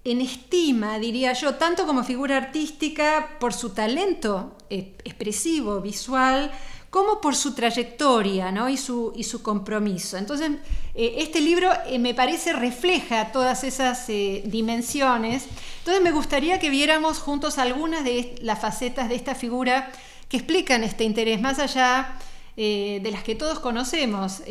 [0.03, 6.51] en estima, diría yo, tanto como figura artística por su talento eh, expresivo, visual,
[6.93, 8.69] como por su trayectoria ¿no?
[8.69, 10.19] y, su, compromiso.
[10.19, 10.51] Entonces,
[10.95, 15.47] eh, este libro eh, me parece refleja todas esas eh, dimensiones.
[15.79, 19.91] Entonces, me gustaría que viéramos juntos algunas de las facetas de esta figura
[20.29, 22.15] que explican este interés, más allá
[22.57, 24.43] de las que todos conocemos,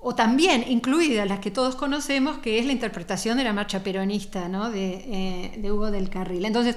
[0.00, 4.48] o también incluidas las que todos conocemos, que es la interpretación de la marcha peronista
[4.48, 4.70] ¿no?
[4.70, 6.44] de, de Hugo del Carril.
[6.44, 6.76] Entonces,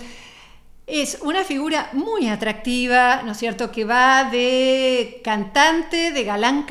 [0.90, 6.66] es una figura muy atractiva, ¿no es cierto?, que va de cantante, de galán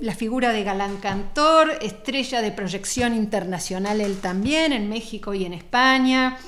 [0.00, 5.52] la figura de galán cantor, estrella de proyección internacional él también, en México y en
[5.52, 6.38] España.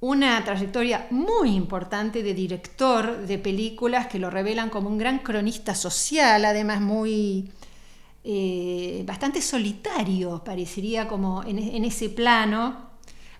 [0.00, 5.74] Una trayectoria muy importante de director de películas que lo revelan como un gran cronista
[5.74, 7.50] social, además muy
[8.22, 12.87] eh, bastante solitario, parecería como en, en ese plano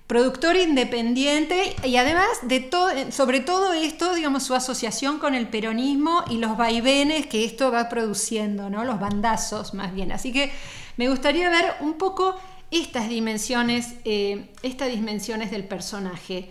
[0.08, 2.26] productor independiente y además
[3.10, 7.90] sobre todo esto, digamos, su asociación con el peronismo y los vaivenes que esto va
[7.90, 8.84] produciendo, ¿no?
[8.84, 10.10] Los bandazos más bien.
[10.10, 10.50] Así que
[10.96, 12.34] me gustaría ver un poco
[12.70, 16.50] estas dimensiones, eh, estas dimensiones del personaje.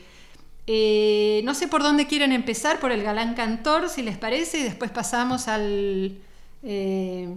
[0.67, 4.63] Eh, no sé por dónde quieren empezar, por el galán cantor, si les parece, y
[4.63, 6.20] después pasamos al...
[6.62, 7.28] Eh,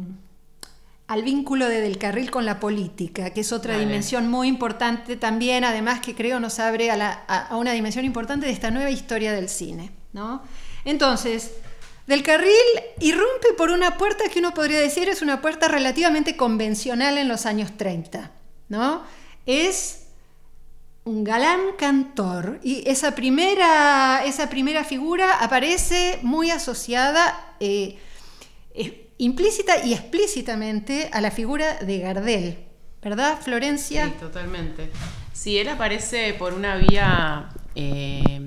[1.10, 3.84] al vínculo de Del Carril con la política, que es otra Vale.
[3.84, 8.04] dimensión muy importante también, además que creo nos abre a, la, a, a, una dimensión
[8.04, 9.90] importante de esta nueva historia del cine.
[10.12, 10.40] ¿no?
[10.84, 11.50] Entonces,
[12.06, 12.54] Del Carril
[13.00, 17.44] irrumpe por una puerta que uno podría decir es una puerta relativamente convencional en los
[17.44, 18.30] años 30.
[18.68, 19.02] ¿no?
[19.46, 20.04] Es
[21.02, 27.98] un galán cantor y esa primera, esa primera figura aparece muy asociada eh,
[29.20, 32.58] implícita y explícitamente a la figura de Gardel,
[33.02, 34.06] ¿verdad, Florencia?
[34.06, 34.90] Sí, totalmente.
[35.34, 38.40] Sí, él aparece por una vía, eh,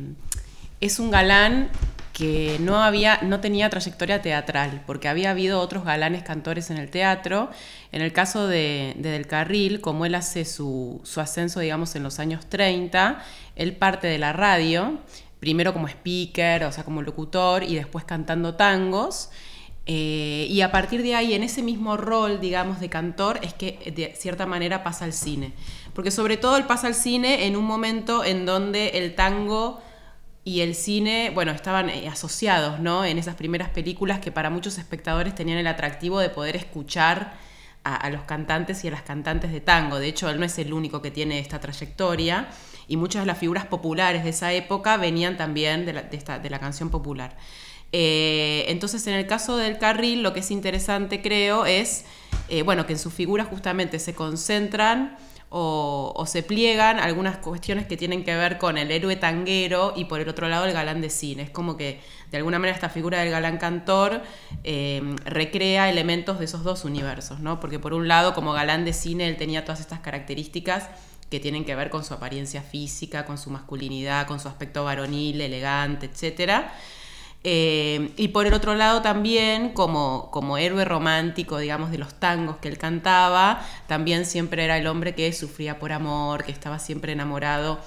[0.81, 1.69] es un galán
[2.11, 6.89] que no, había, no tenía trayectoria teatral, porque había habido otros galanes cantores en el
[6.89, 7.51] teatro.
[7.91, 12.47] En el caso de, Del Carril, como él hace su, ascenso, digamos, en los años
[12.47, 13.23] 30,
[13.55, 14.99] él parte de la radio,
[15.39, 19.29] primero como speaker, o sea, como locutor, y después cantando tangos.
[19.85, 23.91] Eh, y a partir de ahí, en ese mismo rol, digamos, de cantor, es que
[23.95, 25.53] de cierta manera pasa al cine.
[25.93, 29.81] Porque sobre todo él pasa al cine en un momento en donde el tango
[30.45, 33.05] y el cine, bueno, estaban eh, asociados, ¿no?
[33.05, 37.33] En esas primeras películas que para muchos espectadores tenían el atractivo de poder escuchar
[37.85, 39.99] a, los cantantes y a las cantantes de tango.
[39.99, 42.47] De hecho, él no es el único que tiene esta trayectoria
[42.87, 46.59] y muchas de las figuras populares de esa época venían también de la, de la
[46.59, 47.35] canción popular.
[47.95, 52.05] Eh, entonces, en el caso del carril, lo que es interesante, creo, es,
[52.49, 55.15] eh, bueno, que en sus figuras justamente se concentran
[55.55, 60.19] o, se pliegan algunas cuestiones que tienen que ver con el héroe tanguero y por
[60.19, 61.43] el otro lado el galán de cine.
[61.43, 62.01] Es como que
[62.31, 64.23] de alguna manera esta figura del galán cantor
[64.63, 67.59] em, recrea elementos de esos dos universos, ¿no?
[67.59, 70.89] Porque por un lado como galán de cine él tenía todas estas características
[71.29, 75.39] que tienen que ver con su apariencia física, con su masculinidad, con su aspecto varonil,
[75.39, 76.73] elegante, etcétera
[77.45, 82.57] eh, y por el otro lado también, como, como héroe romántico, digamos, de los tangos
[82.57, 87.11] que él cantaba, también siempre era el hombre que sufría por amor, que estaba siempre
[87.11, 87.79] enamorado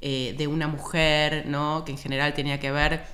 [0.00, 1.84] eh, de una mujer, ¿no?
[1.84, 3.04] que en general tenía que ver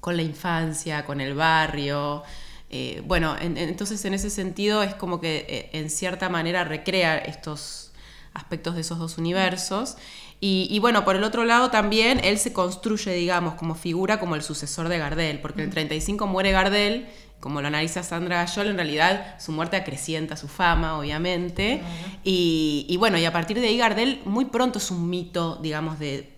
[0.00, 2.24] con la infancia, con el barrio.
[2.70, 7.92] Eh, bueno, entonces en ese sentido es como que en cierta manera recrea estos
[8.34, 9.96] aspectos de esos dos universos.
[10.42, 14.42] Y, bueno, por el otro lado también él se construye, digamos, como figura como el
[14.42, 17.08] sucesor de Gardel, porque en el 35 muere Gardel,
[17.40, 21.82] como lo analiza Sandra Gayol, en realidad su muerte acrecienta su fama, obviamente.
[22.24, 26.32] y, bueno, y a partir de ahí Gardel muy pronto es un mito, digamos, de,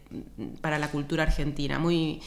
[0.61, 1.79] para la cultura argentina.
[1.79, 2.21] Muy,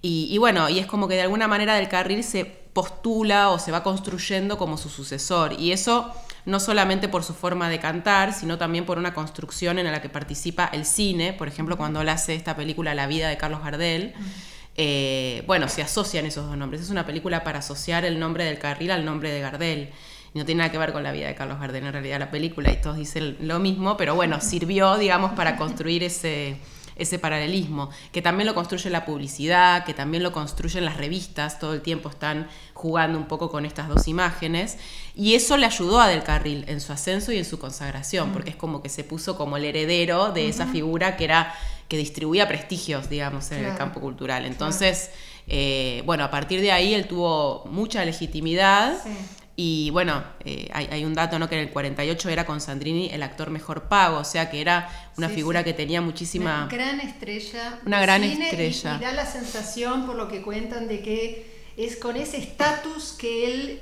[0.00, 3.58] y, y bueno, y es como que de alguna manera del carril se postula o
[3.58, 5.54] se va construyendo como su sucesor.
[5.58, 6.14] Y eso
[6.48, 10.08] no solamente por su forma de cantar, sino también por una construcción en la que
[10.08, 14.14] participa el cine, por ejemplo, cuando él hace esta película La vida de Carlos Gardel.
[14.74, 16.80] Eh, bueno, se asocian esos dos nombres.
[16.80, 19.90] Es una película para asociar el nombre del carril al nombre de Gardel.
[20.32, 22.30] Y no tiene nada que ver con la vida de Carlos Gardel, en realidad la
[22.30, 26.56] película, y todos dicen lo mismo, pero bueno, sirvió, digamos, para construir ese,
[26.98, 31.74] ese paralelismo, que también lo construye la publicidad, que también lo construyen las revistas, todo
[31.74, 34.76] el tiempo están jugando un poco con estas dos imágenes,
[35.14, 38.50] y eso le ayudó a Del Carril en su ascenso y en su consagración, porque
[38.50, 41.54] es como que se puso como el heredero de esa figura que era
[41.88, 44.44] que distribuía prestigios, digamos, en el campo cultural.
[44.44, 45.10] Entonces,
[45.46, 48.94] eh, bueno, a partir de ahí él tuvo mucha legitimidad.
[49.60, 51.48] Y bueno, eh, hay, un dato, ¿no?
[51.48, 54.88] Que en el 48 era con Sandrini el actor mejor pago, o sea que era
[55.16, 56.66] una figura que tenía muchísima...
[56.66, 57.80] Una gran estrella.
[57.84, 58.98] Una gran estrella.
[59.00, 63.52] Y, da la sensación, por lo que cuentan, de que es con ese estatus que
[63.52, 63.80] él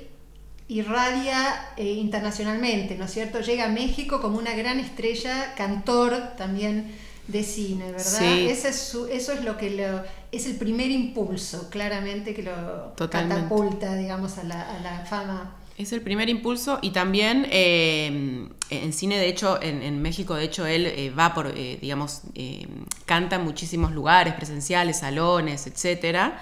[0.67, 3.41] irradia eh, internacionalmente, ¿no es cierto?
[3.41, 6.91] Llega a México como una gran estrella, cantor también
[7.27, 8.23] de cine, ¿verdad?
[8.23, 13.93] Ese es eso es lo que lo, es el primer impulso, claramente, que lo catapulta,
[13.95, 15.56] digamos, a la, a la fama.
[15.77, 20.65] Es el primer impulso y también eh, en cine, de hecho, en, México, de hecho,
[20.65, 22.21] él eh, va por, eh, digamos,
[23.05, 26.41] canta en muchísimos lugares, presenciales, salones, etcétera.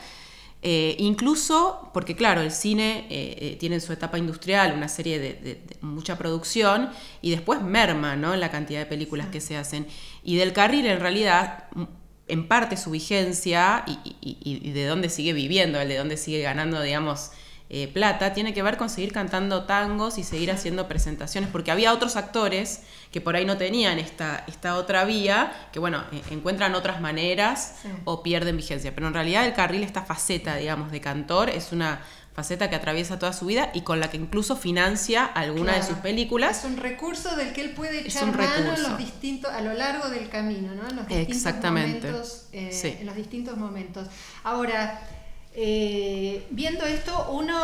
[0.63, 6.89] incluso porque, claro, el cine tiene en su etapa industrial una serie de, mucha producción
[7.21, 8.33] y después merma ¿no?
[8.33, 9.85] en la cantidad de películas que se hacen.
[10.23, 11.65] Y del carril, en realidad,
[12.29, 16.81] en parte su vigencia y, y de dónde sigue viviendo, el de dónde sigue ganando,
[16.81, 17.31] digamos,
[17.67, 21.93] eh, plata tiene que ver con seguir cantando tangos y seguir haciendo presentaciones, porque había
[21.93, 26.75] otros actores que por ahí no tenían esta, esta otra vía, que bueno, e, encuentran
[26.75, 28.93] otras maneras o pierden vigencia.
[28.93, 32.01] Pero en realidad el carril, esta faceta, digamos, de cantor, es una
[32.35, 35.97] faceta que atraviesa toda su vida y con la que incluso financia alguna de sus
[35.99, 36.59] películas.
[36.59, 40.09] Es un recurso del que él puede echar mano en los distintos, a lo largo
[40.09, 40.87] del camino, ¿no?
[40.87, 42.07] En los distintos Exactamente.
[42.11, 42.47] momentos.
[42.51, 44.09] Eh, en los distintos momentos.
[44.43, 45.01] Ahora,
[45.55, 47.55] eh, viendo esto, uno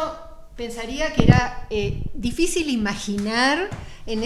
[0.55, 3.69] pensaría que era eh, difícil imaginar
[4.05, 4.21] en,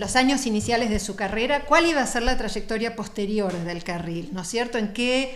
[0.00, 4.30] los años iniciales de su carrera cuál iba a ser la trayectoria posterior del carril,
[4.32, 4.78] ¿no es cierto?
[4.78, 5.34] En qué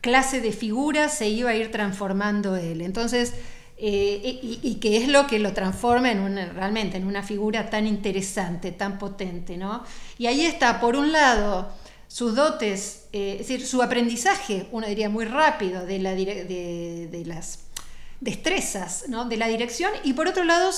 [0.00, 2.80] clase de figura se iba a ir transformando él.
[2.80, 3.34] Entonces,
[3.78, 8.72] eh, y, qué es lo que lo transforma en realmente en una figura tan interesante,
[8.72, 9.84] tan potente, ¿no?
[10.16, 11.70] Y ahí está, por un lado,
[12.08, 17.24] sus dotes, eh, es decir, su aprendizaje, uno diría muy rápido, de, la de, de
[17.24, 17.60] las
[18.20, 19.26] destrezas ¿no?
[19.26, 20.70] de la dirección, y por otro lado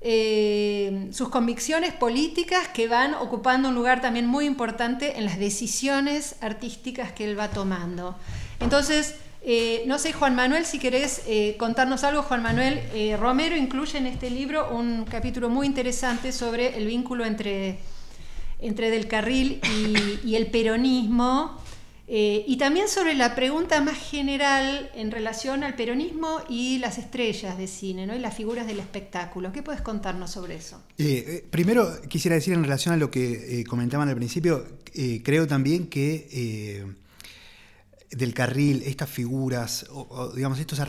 [0.00, 6.36] eh, sus convicciones políticas que van ocupando un lugar también muy importante en las decisiones
[6.40, 8.14] artísticas que él va tomando.
[8.60, 11.22] Entonces, eh, no sé, Juan Manuel, si querés
[11.58, 12.80] contarnos algo, Juan Manuel
[13.18, 17.78] Romero incluye en este libro un capítulo muy interesante sobre el vínculo entre
[18.58, 19.60] entre Del Carril
[20.24, 21.60] y, el peronismo,
[22.08, 27.58] eh, y también sobre la pregunta más general en relación al peronismo y las estrellas
[27.58, 28.14] de cine, ¿no?
[28.14, 29.52] y las figuras del espectáculo.
[29.52, 30.80] ¿Qué puedes contarnos sobre eso?
[30.98, 34.64] Eh, eh, primero quisiera decir en relación a lo que comentaban al principio,
[35.22, 36.94] creo también que
[38.10, 39.86] del carril, estas figuras,
[40.34, 40.80] digamos, estos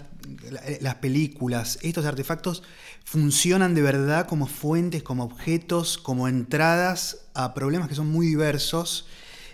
[0.81, 2.63] las películas, estos artefactos
[3.03, 9.07] funcionan de verdad como fuentes, como objetos, como entradas a problemas que son muy diversos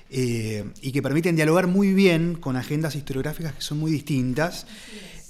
[0.09, 4.67] eh, y que permiten dialogar muy bien con agendas historiográficas que son muy distintas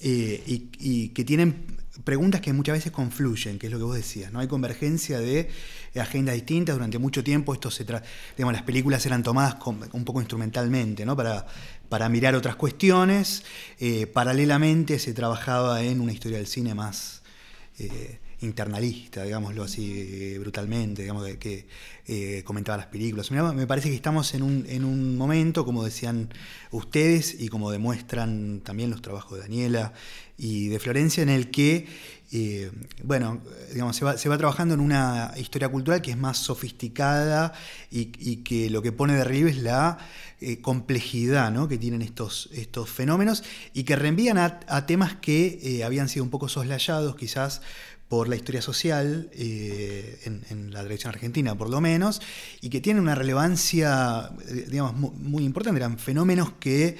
[0.01, 1.72] eh, y, que tienen
[2.03, 4.39] preguntas que muchas veces confluyen, que es lo que vos decías, ¿no?
[4.39, 5.49] Hay convergencia de
[5.95, 7.85] agendas distintas, durante mucho tiempo esto se
[8.35, 9.57] digamos, las películas eran tomadas
[9.91, 11.15] un poco instrumentalmente, ¿no?
[11.15, 11.45] Para,
[11.89, 13.43] para mirar otras cuestiones.
[13.79, 17.21] Eh, paralelamente se trabajaba en una historia del cine más
[17.77, 21.67] eh, internalista, digámoslo así brutalmente, digamos, que,
[22.05, 23.31] eh, comentaba las películas.
[23.31, 26.29] Me parece que estamos en un, en un momento, como decían
[26.71, 29.93] ustedes y como demuestran también los trabajos de Daniela
[30.37, 31.87] y de Florencia, en el que
[33.03, 37.53] bueno, digamos, se va, se va, trabajando en una historia cultural que es más sofisticada
[37.91, 39.99] y, que lo que pone de relieve es la
[40.41, 41.67] eh, complejidad ¿no?
[41.67, 46.31] que tienen estos, estos fenómenos y que reenvían a, temas que eh, habían sido un
[46.31, 47.61] poco soslayados quizás
[48.07, 52.21] por la historia social eh, en, la dirección argentina por lo menos,
[52.61, 54.29] y que tienen una relevancia,
[54.67, 55.79] digamos, muy, importante.
[55.79, 56.97] Eran fenómenos que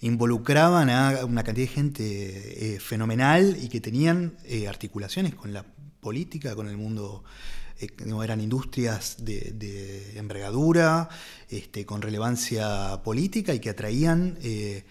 [0.00, 4.36] involucraban a una cantidad de gente fenomenal y que tenían
[4.68, 5.64] articulaciones con la
[6.00, 7.22] política, con el mundo
[7.82, 7.88] eh,
[8.22, 11.08] eran industrias de, envergadura,
[11.48, 14.84] este, con relevancia política y que atraían eh,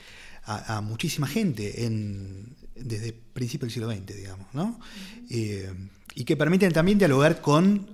[0.43, 4.80] a, muchísima gente en, desde principios del siglo XX, digamos, ¿no?
[5.30, 5.72] Eh,
[6.15, 7.88] y que permiten también dialogar con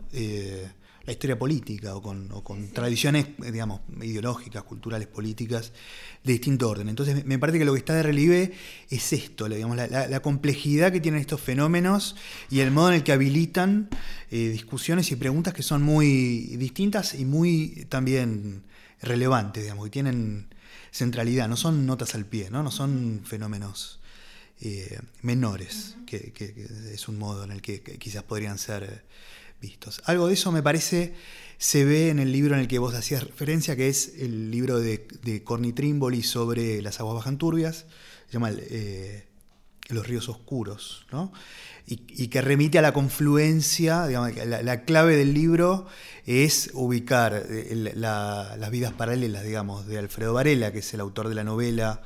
[1.07, 5.71] la historia política o con, tradiciones, digamos, ideológicas, culturales, políticas
[6.21, 6.89] de distinto orden.
[6.89, 8.51] Entonces, me parece que lo que está de relieve
[8.89, 12.17] es esto, digamos, la, complejidad que tienen estos fenómenos
[12.49, 13.87] y el modo en el que habilitan
[14.31, 18.63] eh, discusiones y preguntas que son muy distintas y muy también
[19.01, 20.47] relevantes, digamos, que tienen
[20.91, 23.96] centralidad, no son notas al pie, no, no son fenómenos
[24.61, 26.33] eh, menores, que,
[26.93, 29.03] es un modo en el que quizás podrían ser
[29.61, 30.01] vistos.
[30.05, 31.13] Algo de eso me parece
[31.57, 34.79] se ve en el libro en el que vos hacías referencia, que es el libro
[34.79, 37.85] de, de Corny Trimboli sobre las aguas bajan turbias,
[38.27, 39.25] se llama eh,
[39.89, 41.31] Los ríos oscuros, ¿no?
[41.89, 45.87] y, que remite a la confluencia, digamos, la, clave del libro
[46.25, 51.35] es ubicar eh, las vidas paralelas, digamos, de Alfredo Varela, que es el autor de
[51.35, 52.01] la novela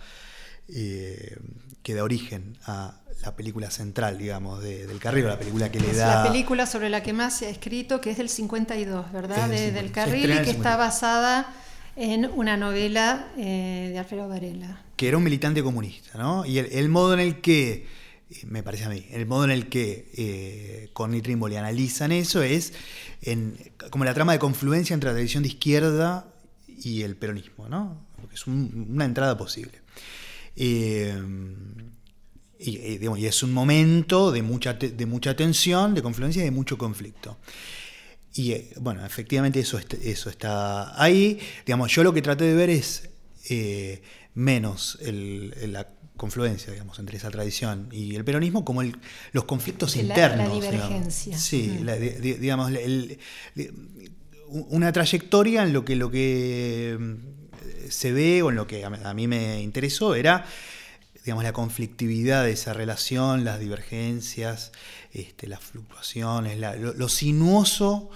[0.67, 1.35] eh,
[1.83, 6.23] que da origen a la película central, digamos, del Carril, la película que le da...
[6.23, 9.49] La película sobre la que más se ha escrito, que es del 52, ¿verdad?
[9.49, 11.53] del Carril y que está basada
[11.95, 14.81] en una novela eh, de Alfredo Varela.
[14.95, 16.45] Que era un militante comunista, ¿no?
[16.45, 17.87] Y el, modo en el que,
[18.45, 22.73] me parece a mí, el modo en el que eh, Corny Trimboli analizan eso es
[23.21, 23.57] en,
[23.89, 26.27] como la trama de confluencia entre la tradición de izquierda
[26.67, 27.97] y el peronismo, ¿no?
[28.33, 29.80] Es una entrada posible.
[30.55, 31.15] Eh,
[32.59, 37.37] y, es un momento de mucha, de mucha tensión, de confluencia y de mucho conflicto.
[38.33, 41.39] Y eh, bueno, efectivamente eso, eso está ahí.
[41.65, 43.09] Digamos, yo lo que traté de ver es
[43.49, 44.01] eh,
[44.35, 48.83] menos la confluencia, digamos, entre esa tradición y el peronismo, como
[49.31, 50.47] los conflictos internos.
[50.47, 51.37] La divergencia.
[51.37, 52.21] Sí, mm.
[52.39, 52.71] digamos,
[54.47, 56.97] una trayectoria en lo que, lo que
[57.91, 60.45] se ve o en lo que a mí me interesó era
[61.23, 64.71] digamos, la conflictividad de esa relación, las divergencias,
[65.13, 68.09] este, las fluctuaciones, lo, sinuoso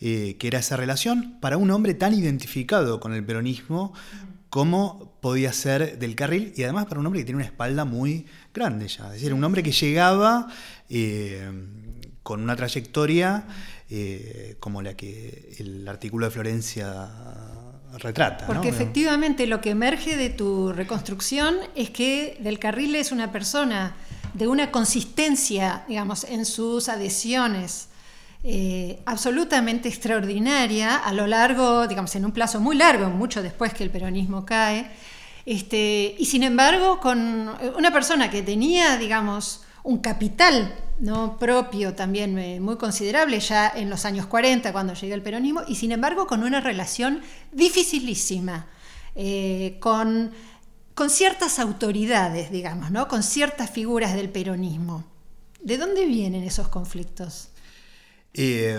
[0.00, 3.92] eh, que era esa relación para un hombre tan identificado con el peronismo
[4.50, 8.26] como podía ser del carril y además para un hombre que tiene una espalda muy
[8.54, 10.48] grande ya, es decir, un hombre que llegaba
[10.88, 11.50] eh,
[12.22, 13.46] con una trayectoria
[13.90, 17.08] eh, como la que el artículo de Florencia
[17.96, 18.46] retrata.
[18.46, 23.94] Porque efectivamente lo que emerge de tu reconstrucción es que Del Carril es una persona
[24.34, 27.88] de una consistencia, digamos, en sus adhesiones
[28.44, 33.82] eh, absolutamente extraordinaria a lo largo, digamos, en un plazo muy largo, mucho después que
[33.82, 34.90] el peronismo cae.
[35.44, 41.38] Este, y sin embargo, con una persona que tenía, digamos, un capital ¿no?
[41.38, 45.76] propio también eh, muy considerable ya en los años 40 cuando llega el peronismo y
[45.76, 47.22] sin embargo con una relación
[47.52, 48.66] dificilísima
[49.14, 50.30] eh, con,
[50.94, 53.08] con, ciertas autoridades, digamos, ¿no?
[53.08, 55.06] con ciertas figuras del peronismo.
[55.62, 57.48] ¿De dónde vienen esos conflictos?
[58.34, 58.78] Eh,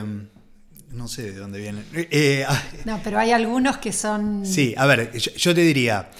[0.91, 1.85] no sé de dónde vienen.
[2.47, 4.45] Ah, no, pero hay algunos que son...
[4.45, 6.11] Sí, a ver, yo te diría,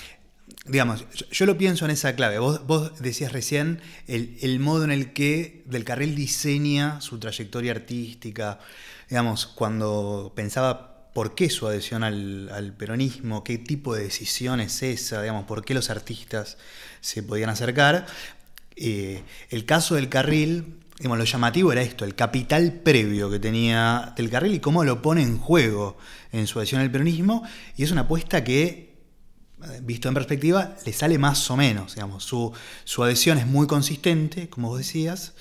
[0.69, 2.39] digamos, yo, lo pienso en esa clave.
[2.39, 8.59] Vos, decías recién el, modo en el que Del Carril diseña su trayectoria artística,
[9.09, 15.21] digamos, cuando pensaba por qué su adhesión al, peronismo, qué tipo de decisión es esa,
[15.21, 16.57] digamos, por qué los artistas
[17.01, 18.05] se podían acercar.
[18.75, 24.13] Eh, el caso del carril, digamos, lo llamativo era esto, el capital previo que tenía
[24.15, 25.97] del carril y cómo lo pone en juego
[26.31, 27.43] en su adhesión al peronismo,
[27.75, 28.88] y es una apuesta que
[29.81, 31.95] visto en perspectiva, le sale más o menos.
[31.95, 32.23] Digamos.
[32.23, 35.33] Su, adhesión es muy consistente, como vos decías,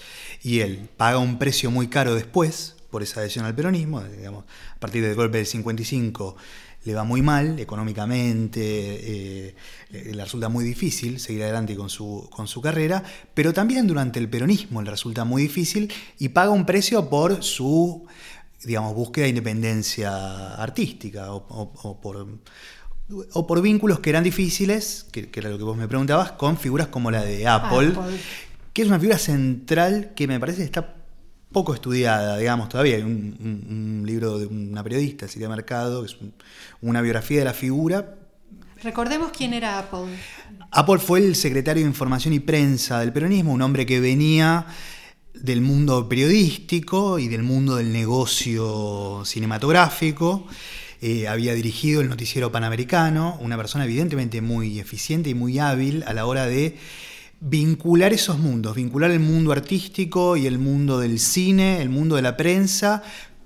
[0.43, 4.03] y él paga un precio muy caro después por esa adhesión al peronismo.
[4.03, 4.45] Digamos,
[4.75, 6.37] a partir del golpe del 55
[6.85, 9.55] le va muy mal económicamente, eh,
[9.91, 13.03] le resulta muy difícil seguir adelante con su, con su carrera,
[13.35, 18.07] pero también durante el peronismo le resulta muy difícil y paga un precio por su
[18.64, 22.39] digamos, búsqueda de independencia artística o por
[23.32, 26.88] o por vínculos que eran difíciles, que, era lo que vos me preguntabas, con figuras
[26.88, 27.92] como la de Apple,
[28.72, 30.94] que es una figura central que me parece está
[31.50, 32.96] poco estudiada, digamos, todavía.
[32.96, 36.16] Hay un, libro de una periodista, Silvia Mercado, que es
[36.80, 38.14] una biografía de la figura.
[38.82, 40.06] Recordemos quién era Apple.
[40.70, 44.66] Apple fue el secretario de Información y Prensa del peronismo, un hombre que venía
[45.34, 50.46] del mundo periodístico y del mundo del negocio cinematográfico.
[51.01, 56.12] Eh, había dirigido el noticiero panamericano, una persona evidentemente muy eficiente y muy hábil a
[56.12, 56.76] la hora de
[57.40, 62.22] vincular esos mundos, vincular el mundo artístico y el mundo del cine, el mundo de
[62.22, 63.05] la prensa,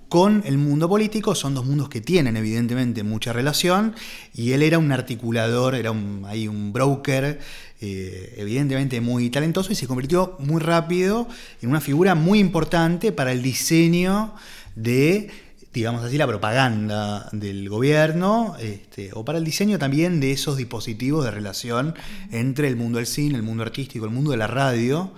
[0.09, 3.95] con el mundo político, son dos mundos que tienen evidentemente mucha relación,
[4.35, 7.39] y él era un articulador, era un, ahí un broker,
[7.81, 11.29] eh, evidentemente muy talentoso, y se convirtió muy rápido
[11.63, 14.35] en una figura muy importante para el diseño
[14.75, 15.31] de
[15.73, 21.25] digamos así, la propaganda del gobierno este, o para el diseño también de esos dispositivos
[21.25, 21.95] de relación
[22.31, 25.13] entre el mundo del cine, el mundo artístico, el mundo de la radio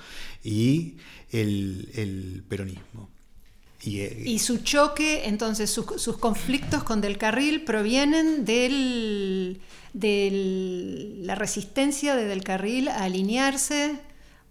[0.45, 0.95] y
[1.33, 3.11] el, peronismo.
[3.87, 9.59] Eh, y, su choque, entonces sus, conflictos con Del Carril provienen de
[11.23, 13.99] la resistencia de Del Carril a alinearse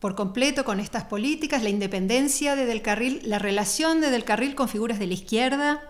[0.03, 4.53] por completo con estas políticas, la independencia de Del Carril, la relación de Del Carril
[4.53, 5.81] con figuras de la izquierda.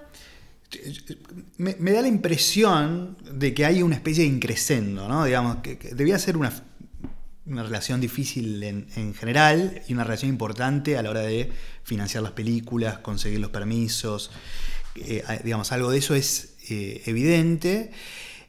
[1.57, 5.25] Me, da la impresión de que hay una especie de increscendo, ¿no?
[5.25, 6.53] Digamos, que, debía ser una,
[7.47, 11.51] relación difícil en, general y una relación importante a la hora de
[11.83, 14.29] financiar las películas, conseguir los permisos.
[14.95, 17.89] Eh, digamos, algo de eso es eh, evidente.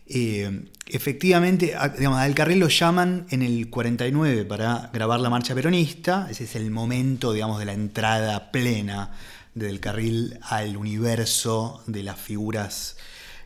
[0.07, 5.55] Eh, efectivamente, a, digamos, Del Carril lo llaman en el 49 para grabar la marcha
[5.55, 6.29] peronista.
[6.31, 9.13] Ese es el momento, digamos, de la entrada plena
[9.55, 12.97] del carril al universo de las figuras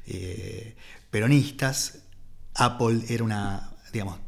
[0.06, 0.74] eh,
[1.10, 1.98] peronistas.
[2.54, 4.18] Apple era una, digamos,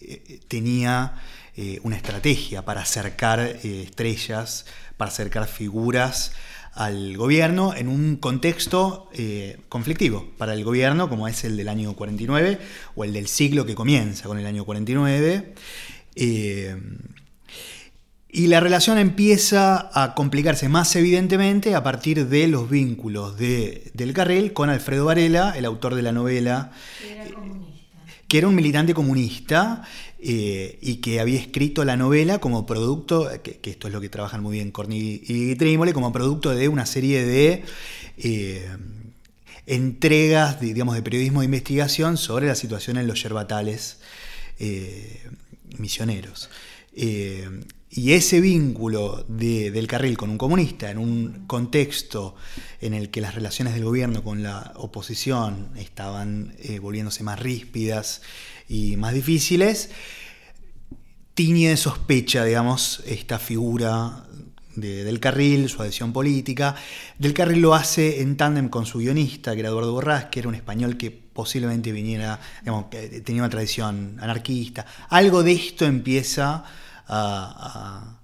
[0.00, 1.14] eh, tenía
[1.58, 4.64] eh, una estrategia para acercar estrellas,
[4.96, 6.32] para acercar figuras
[6.72, 9.10] al gobierno en un contexto
[9.68, 12.60] conflictivo para el gobierno, como es el del año 49
[12.94, 15.54] o el del siglo que comienza con el año 49.
[18.30, 24.12] Y la relación empieza a complicarse más evidentemente a partir de los vínculos de, del
[24.12, 26.70] Carril con Alfredo Varela, el autor de la novela,
[28.28, 29.82] que era, un militante comunista
[30.20, 34.42] eh, y que había escrito la novela como producto, que, esto es lo que trabajan
[34.42, 37.62] muy bien Corny y Trémole, como producto de una serie de
[38.16, 38.68] eh,
[39.66, 43.98] entregas, digamos, de periodismo de investigación sobre la situación en los yerbatales
[44.58, 45.22] eh,
[45.78, 46.50] misioneros.
[47.90, 52.34] Y ese vínculo del carril con un comunista en un contexto
[52.80, 58.20] en el que las relaciones del gobierno con la oposición estaban volviéndose más ríspidas
[58.68, 59.90] y más difíciles,
[61.34, 64.24] tiñe de sospecha, digamos, esta figura
[64.74, 66.76] del carril, su adhesión política.
[67.18, 70.48] Del carril lo hace en tándem con su guionista, que era Eduardo Borrás, que era
[70.48, 72.90] un español que posiblemente viniera, digamos,
[73.24, 74.86] tenía una tradición anarquista.
[75.08, 76.64] Algo de esto empieza
[77.08, 78.18] a,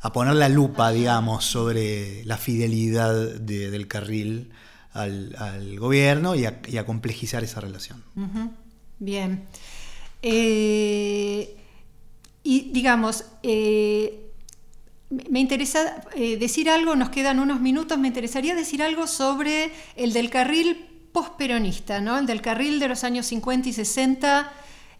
[0.00, 4.50] a poner la lupa, digamos, sobre la fidelidad del carril
[4.92, 8.02] al, gobierno y a, complejizar esa relación.
[9.00, 9.48] Bien.
[10.22, 11.56] Eh,
[12.42, 14.30] y digamos, eh,
[15.10, 20.12] me interesa eh, decir algo, nos quedan unos minutos, me interesaría decir algo sobre el
[20.12, 22.18] del carril postperonista, ¿no?
[22.18, 24.52] el del carril de los años 50 y 60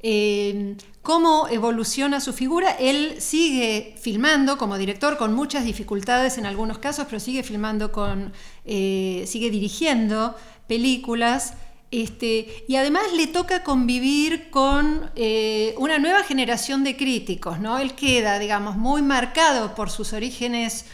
[0.03, 2.71] eh, cómo evoluciona su figura.
[2.73, 8.33] Él sigue filmando como director con muchas dificultades en algunos casos, pero sigue filmando con,
[8.65, 10.35] sigue dirigiendo
[10.67, 11.55] películas.
[11.91, 17.79] Este, y además le toca convivir con eh, una nueva generación de críticos, ¿no?
[17.79, 20.85] Él queda, digamos, muy marcado por sus orígenes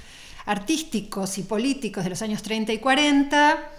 [0.46, 3.72] artísticos y políticos de los años 30 y 40,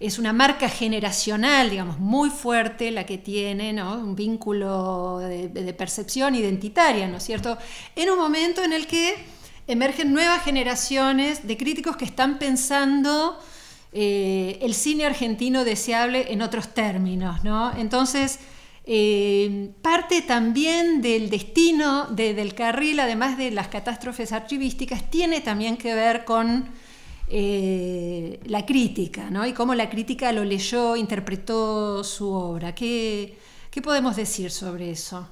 [0.00, 3.98] es una marca generacional, digamos, muy fuerte la que tiene, ¿no?
[3.98, 7.58] Un vínculo de, percepción identitaria, ¿no es cierto?
[7.94, 9.14] En un momento en el que
[9.66, 13.38] emergen nuevas generaciones de críticos que están pensando
[13.92, 17.76] eh, el cine argentino deseable en otros términos, ¿no?
[17.76, 18.38] Entonces,
[18.84, 25.94] eh, parte también del destino del carril, además de las catástrofes archivísticas, tiene también que
[25.94, 26.68] ver con
[27.28, 29.46] eh, la crítica, ¿no?
[29.46, 32.74] Y cómo la crítica lo leyó, interpretó su obra.
[32.74, 33.36] ¿Qué,
[33.70, 35.28] qué podemos decir sobre eso?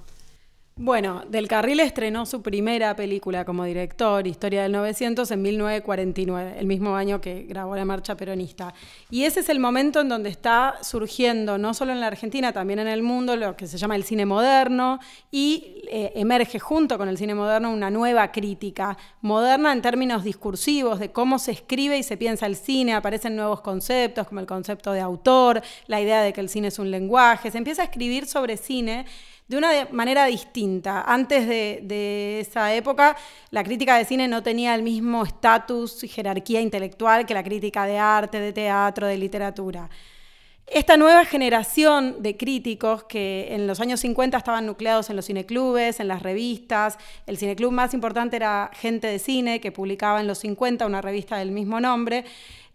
[0.81, 6.67] Bueno, Del Carril estrenó su primera película como director, Historia del 900, en 1949, el
[6.67, 8.73] mismo año que grabó La Marcha Peronista.
[9.11, 12.79] Y ese es el momento en donde está surgiendo, no solo en la Argentina, también
[12.79, 15.01] en el mundo, lo que se llama el cine moderno,
[15.33, 21.01] y eh, emerge junto con el cine moderno una nueva crítica, moderna en términos discursivos,
[21.01, 24.93] de cómo se escribe y se piensa el cine, aparecen nuevos conceptos, como el concepto
[24.93, 28.27] de autor, la idea de que el cine es un lenguaje, se empieza a escribir
[28.27, 29.07] sobre cine
[29.49, 31.03] de una manera distinta.
[31.03, 33.17] Antes de, esa época,
[33.51, 37.87] la crítica de cine no tenía el mismo estatus y jerarquía intelectual que la crítica
[37.87, 39.89] de arte, de teatro, de literatura.
[40.71, 45.99] Esta nueva generación de críticos que en los años 50 estaban nucleados en los cineclubes,
[45.99, 50.39] en las revistas, el cineclub más importante era Gente de Cine, que publicaba en los
[50.39, 52.25] 50 una revista del mismo nombre,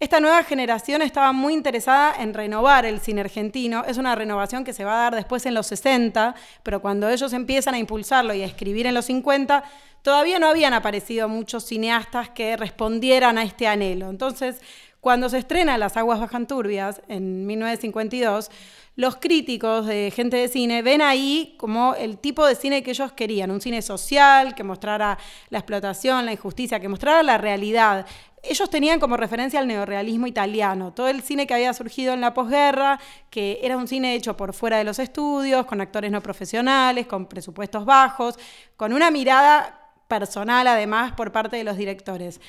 [0.03, 3.85] esta nueva generación estaba muy interesada en renovar el cine argentino.
[3.87, 7.31] Es una renovación que se va a dar después en los 60, pero cuando ellos
[7.31, 9.63] empiezan a impulsarlo y a escribir en los 50,
[10.01, 14.09] todavía no habían aparecido muchos cineastas que respondieran a este anhelo.
[14.09, 14.59] Entonces,
[15.03, 18.49] cuando se estrena Las aguas bajan turbias en 1952,
[18.95, 23.11] los críticos de gente de cine ven ahí como el tipo de cine que ellos
[23.11, 25.17] querían, un cine social, que mostrara
[25.49, 28.05] la explotación, la injusticia, que mostrara la realidad
[28.45, 32.33] ellos tenían como referencia al neorealismo italiano, todo el cine que había surgido en la
[32.33, 32.99] posguerra,
[33.29, 37.25] que era un cine hecho por fuera de los estudios, con actores no profesionales, con
[37.25, 38.37] presupuestos bajos,
[38.75, 39.79] con una mirada
[40.09, 42.39] personal además por parte de los directores.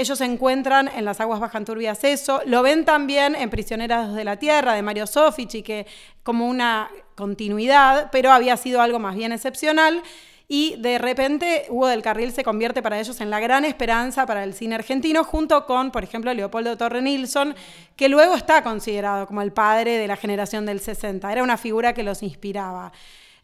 [0.00, 4.24] Ellos se encuentran en Las aguas bajan turbias eso, lo ven también en Prisioneras de
[4.24, 5.86] la Tierra de Mario Sofici, que
[6.22, 10.02] como una continuidad, pero había sido algo más bien excepcional
[10.48, 14.42] y de repente Hugo del Carril se convierte para ellos en la gran esperanza para
[14.42, 17.54] el cine argentino, junto con, por ejemplo, Leopoldo Torre Nilsson,
[17.94, 21.30] que luego está considerado como el padre de la generación del 60.
[21.30, 22.90] Era una figura que los inspiraba.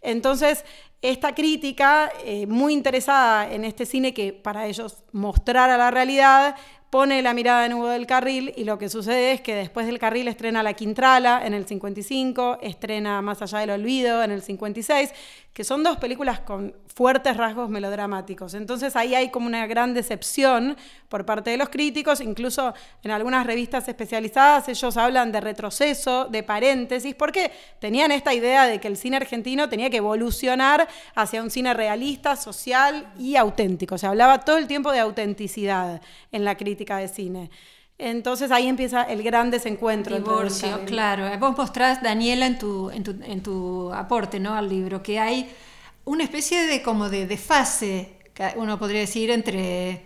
[0.01, 0.65] Entonces,
[1.03, 6.57] esta crítica, eh, muy interesada en este cine que para ellos mostrara la realidad,
[6.91, 9.99] pone la mirada en Hugo del Carril y lo que sucede es que después del
[9.99, 15.13] Carril estrena La Quintrala en el 55, estrena Más allá del olvido en el 56,
[15.53, 18.55] que son dos películas con fuertes rasgos melodramáticos.
[18.55, 20.79] Entonces ahí hay como una gran decepción
[21.11, 22.73] por parte de los críticos, incluso
[23.03, 28.81] en algunas revistas especializadas ellos hablan de retroceso, de paréntesis, porque tenían esta idea de
[28.81, 33.99] que el cine argentino tenía que evolucionar hacia un cine realista, social y auténtico.
[33.99, 36.01] Se hablaba todo el tiempo de autenticidad
[36.33, 37.51] en la crítica de cine.
[37.99, 40.17] Entonces ahí empieza el gran desencuentro.
[40.17, 41.29] Divorcio, claro.
[41.39, 44.55] Vos mostrás, Daniela, en tu, en tu, aporte ¿no?
[44.55, 45.51] al libro, que hay
[46.07, 48.17] una especie de como de, de fase,
[48.57, 50.03] uno podría decir, entre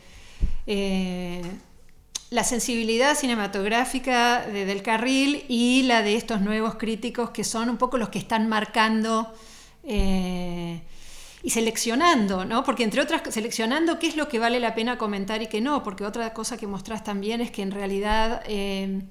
[0.66, 1.42] eh,
[2.30, 7.76] la sensibilidad cinematográfica de, del carril y la de estos nuevos críticos que son un
[7.76, 9.32] poco los que están marcando
[9.84, 10.80] eh,
[11.42, 12.64] y seleccionando, ¿no?
[12.64, 15.82] Porque entre otras, seleccionando qué es lo que vale la pena comentar y qué no,
[15.82, 19.02] porque otra cosa que mostrás también es que en realidad eh,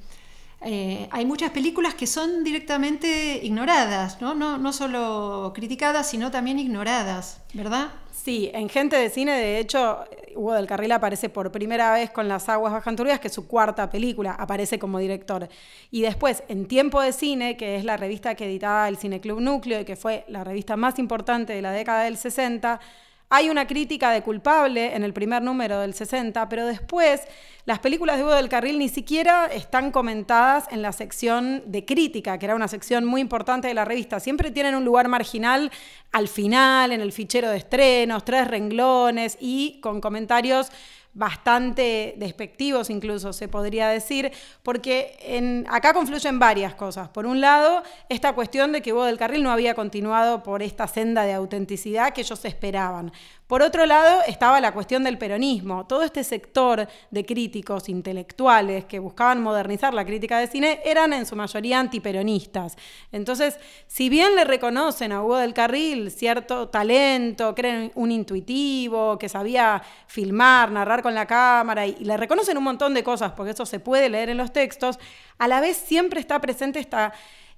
[0.61, 4.35] eh, hay muchas películas que son directamente ignoradas, ¿no?
[4.35, 4.57] ¿no?
[4.57, 7.91] No solo criticadas, sino también ignoradas, ¿verdad?
[8.11, 10.03] Sí, en Gente de Cine, de hecho,
[10.35, 13.89] Hugo del Carril aparece por primera vez con Las Aguas Bajan que es su cuarta
[13.89, 15.47] película, aparece como director.
[15.89, 19.79] Y después, en Tiempo de Cine, que es la revista que editaba el Cineclub Núcleo
[19.79, 22.81] y que fue la revista más importante de la década del 60,
[23.29, 27.21] hay una crítica de culpable en el primer número del 60, pero después
[27.65, 32.39] las películas de Hugo del Carril ni siquiera están comentadas en la sección de crítica,
[32.39, 34.19] que era una sección muy importante de la revista.
[34.19, 35.71] Siempre tienen un lugar marginal
[36.11, 40.71] al final, en el fichero de estrenos, tres renglones y con comentarios
[41.13, 44.31] bastante despectivos incluso se podría decir,
[44.63, 47.09] porque acá confluyen varias cosas.
[47.09, 50.87] Por un lado, esta cuestión de que Hugo del Carril no había continuado por esta
[50.87, 53.11] senda de autenticidad que ellos esperaban.
[53.49, 55.87] Por otro lado, estaba la cuestión del peronismo.
[55.87, 61.25] Todo este sector de críticos intelectuales que buscaban modernizar la crítica de cine eran en
[61.25, 62.77] su mayoría antiperonistas.
[63.11, 69.29] Entonces, si bien le reconocen a Hugo del Carril cierto talento, creen un intuitivo, que
[69.29, 73.65] sabía filmar, narrar con la cámara, y le reconocen un montón de cosas, porque eso
[73.65, 74.99] se puede leer en los textos,
[75.39, 77.13] a la vez siempre está presente esta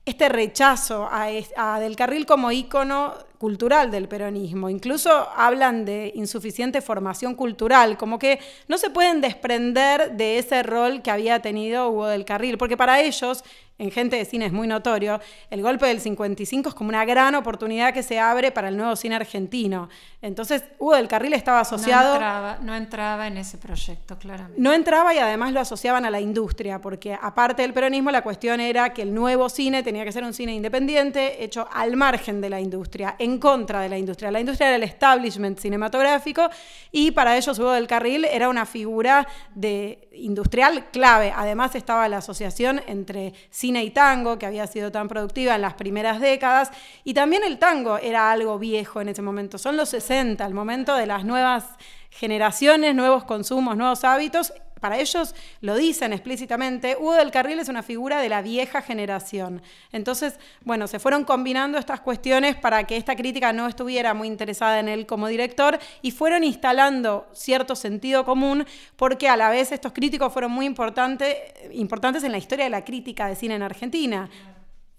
[0.05, 4.69] este rechazo a, Del Carril como ícono cultural del peronismo.
[4.69, 11.01] Incluso hablan de insuficiente formación cultural, como que no se pueden desprender de ese rol
[11.01, 13.43] que había tenido Hugo del Carril, porque para ellos,
[13.81, 15.19] en gente de cine es muy notorio,
[15.49, 18.95] el golpe del 55 es como una gran oportunidad que se abre para el nuevo
[18.95, 19.89] cine argentino.
[20.21, 22.09] Entonces, Hugo del Carril estaba asociado...
[22.09, 24.61] No entraba, no entraba en ese proyecto, claramente.
[24.61, 28.59] No entraba y además lo asociaban a la industria, porque aparte del peronismo, la cuestión
[28.59, 32.51] era que el nuevo cine tenía que ser un cine independiente, hecho al margen de
[32.51, 34.29] la industria, en contra de la industria.
[34.29, 36.47] La industria era el establishment cinematográfico
[36.91, 41.33] y para ellos Hugo del Carril era una figura de industrial clave.
[41.35, 45.75] Además estaba la asociación entre cine y tango, que había sido tan productiva en las
[45.75, 46.71] primeras décadas,
[47.03, 49.57] y también el tango era algo viejo en ese momento.
[49.57, 51.65] Son los 60, el momento de las nuevas
[52.09, 57.83] generaciones, nuevos consumos, nuevos hábitos, para ellos lo dicen explícitamente, Hugo del Carril es una
[57.83, 59.61] figura de la vieja generación.
[59.93, 64.79] Entonces, bueno, se fueron combinando estas cuestiones para que esta crítica no estuviera muy interesada
[64.79, 68.65] en él como director y fueron instalando cierto sentido común
[68.95, 73.27] porque a la vez estos críticos fueron muy importantes en la historia de la crítica
[73.27, 74.29] de cine en Argentina.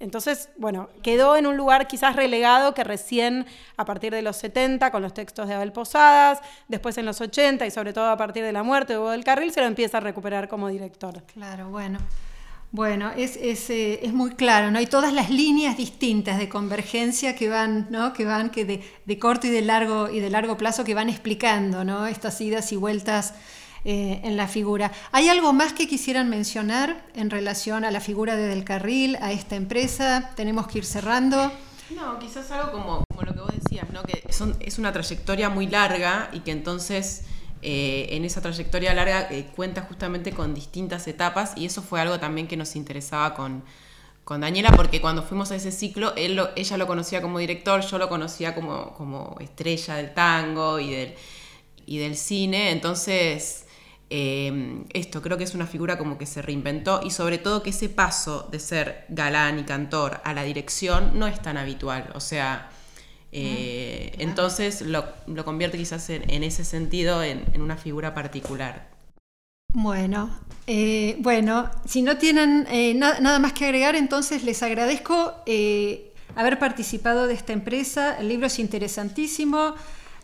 [0.03, 3.46] Entonces, bueno, quedó en un lugar quizás relegado que recién
[3.76, 7.64] a partir de los 70, con los textos de Abel Posadas, después en los 80
[7.66, 9.98] y sobre todo a partir de la muerte de Hugo del Carril, se lo empieza
[9.98, 11.22] a recuperar como director.
[11.32, 12.00] Claro, bueno.
[12.72, 14.78] Bueno, es, es, eh, es, muy claro, ¿no?
[14.78, 18.12] Hay todas las líneas distintas de convergencia que van, ¿no?
[18.12, 21.11] Que van, que de, de corto y de largo y de largo plazo que van
[21.11, 22.07] explicando, ¿no?
[22.07, 23.34] Estas idas y vueltas
[23.84, 24.92] eh, en la figura.
[25.10, 29.32] ¿Hay algo más que quisieran mencionar en relación a la figura de Del Carril, a
[29.32, 30.30] esta empresa?
[30.36, 31.50] Tenemos que ir cerrando.
[31.90, 34.02] No, quizás algo como, lo que vos decías, ¿no?
[34.02, 34.24] que
[34.60, 37.24] es una trayectoria muy larga y que entonces
[37.60, 42.18] eh, en esa trayectoria larga eh, cuenta justamente con distintas etapas y eso fue algo
[42.18, 43.62] también que nos interesaba con,
[44.24, 47.98] con Daniela porque cuando fuimos a ese ciclo él ella lo conocía como director, yo
[47.98, 51.14] lo conocía como, como estrella del tango y del,
[51.86, 53.66] y del cine, entonces
[54.14, 57.70] Em, esto creo que es una figura como que se reinventó y sobre todo que
[57.70, 62.10] ese paso de ser galán y cantor a la dirección no es tan habitual.
[62.14, 62.68] O sea,
[63.32, 65.06] eh, entonces lo,
[65.46, 68.90] convierte quizás en, ese sentido en, una figura particular.
[69.72, 70.28] Bueno,
[70.66, 75.32] eh, bueno, si no tienen eh, nada más que agregar, entonces les agradezco
[76.36, 78.18] haber participado de esta empresa.
[78.18, 79.74] El libro es interesantísimo.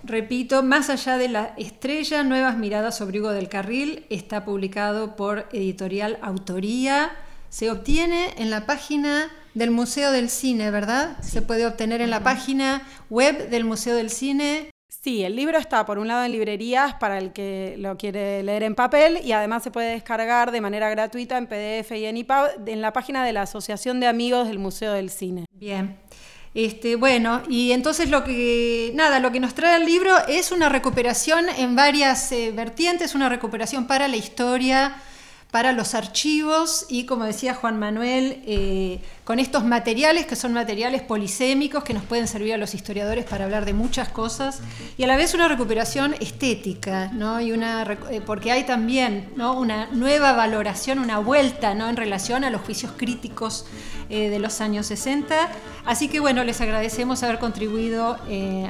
[0.04, 5.48] Repito, Más allá de la estrella, nuevas miradas sobre Hugo del Carril, está publicado por
[5.52, 7.10] editorial Autoría.
[7.48, 11.16] Se obtiene en la página del Museo del Cine, ¿verdad?
[11.22, 14.70] Se puede obtener en la página web del Museo del Cine.
[14.88, 18.62] Sí, el libro está por un lado en librerías para el que lo quiere leer
[18.62, 22.66] en papel y además se puede descargar de manera gratuita en PDF y en EPUB
[22.66, 25.46] en la página de la Asociación de Amigos del Museo del Cine.
[25.52, 25.98] Bien.
[26.58, 30.68] Este, bueno, y entonces lo que, nada, lo que nos trae el libro es una
[30.68, 34.96] recuperación en varias eh, vertientes, una recuperación para la historia,
[35.50, 41.00] para los archivos y, como decía Juan Manuel, eh, con estos materiales que son materiales
[41.00, 44.60] polisémicos que nos pueden servir a los historiadores para hablar de muchas cosas
[44.98, 47.40] y a la vez una recuperación estética, ¿no?
[47.40, 49.58] y una, eh, porque hay también ¿no?
[49.58, 51.88] una nueva valoración, una vuelta ¿no?
[51.88, 53.64] en relación a los juicios críticos
[54.10, 55.34] eh, de los años 60.
[55.86, 58.18] Así que bueno, les agradecemos haber contribuido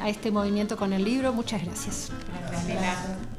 [0.00, 1.32] a este movimiento con el libro.
[1.32, 2.10] Muchas gracias.
[2.68, 3.37] gracias.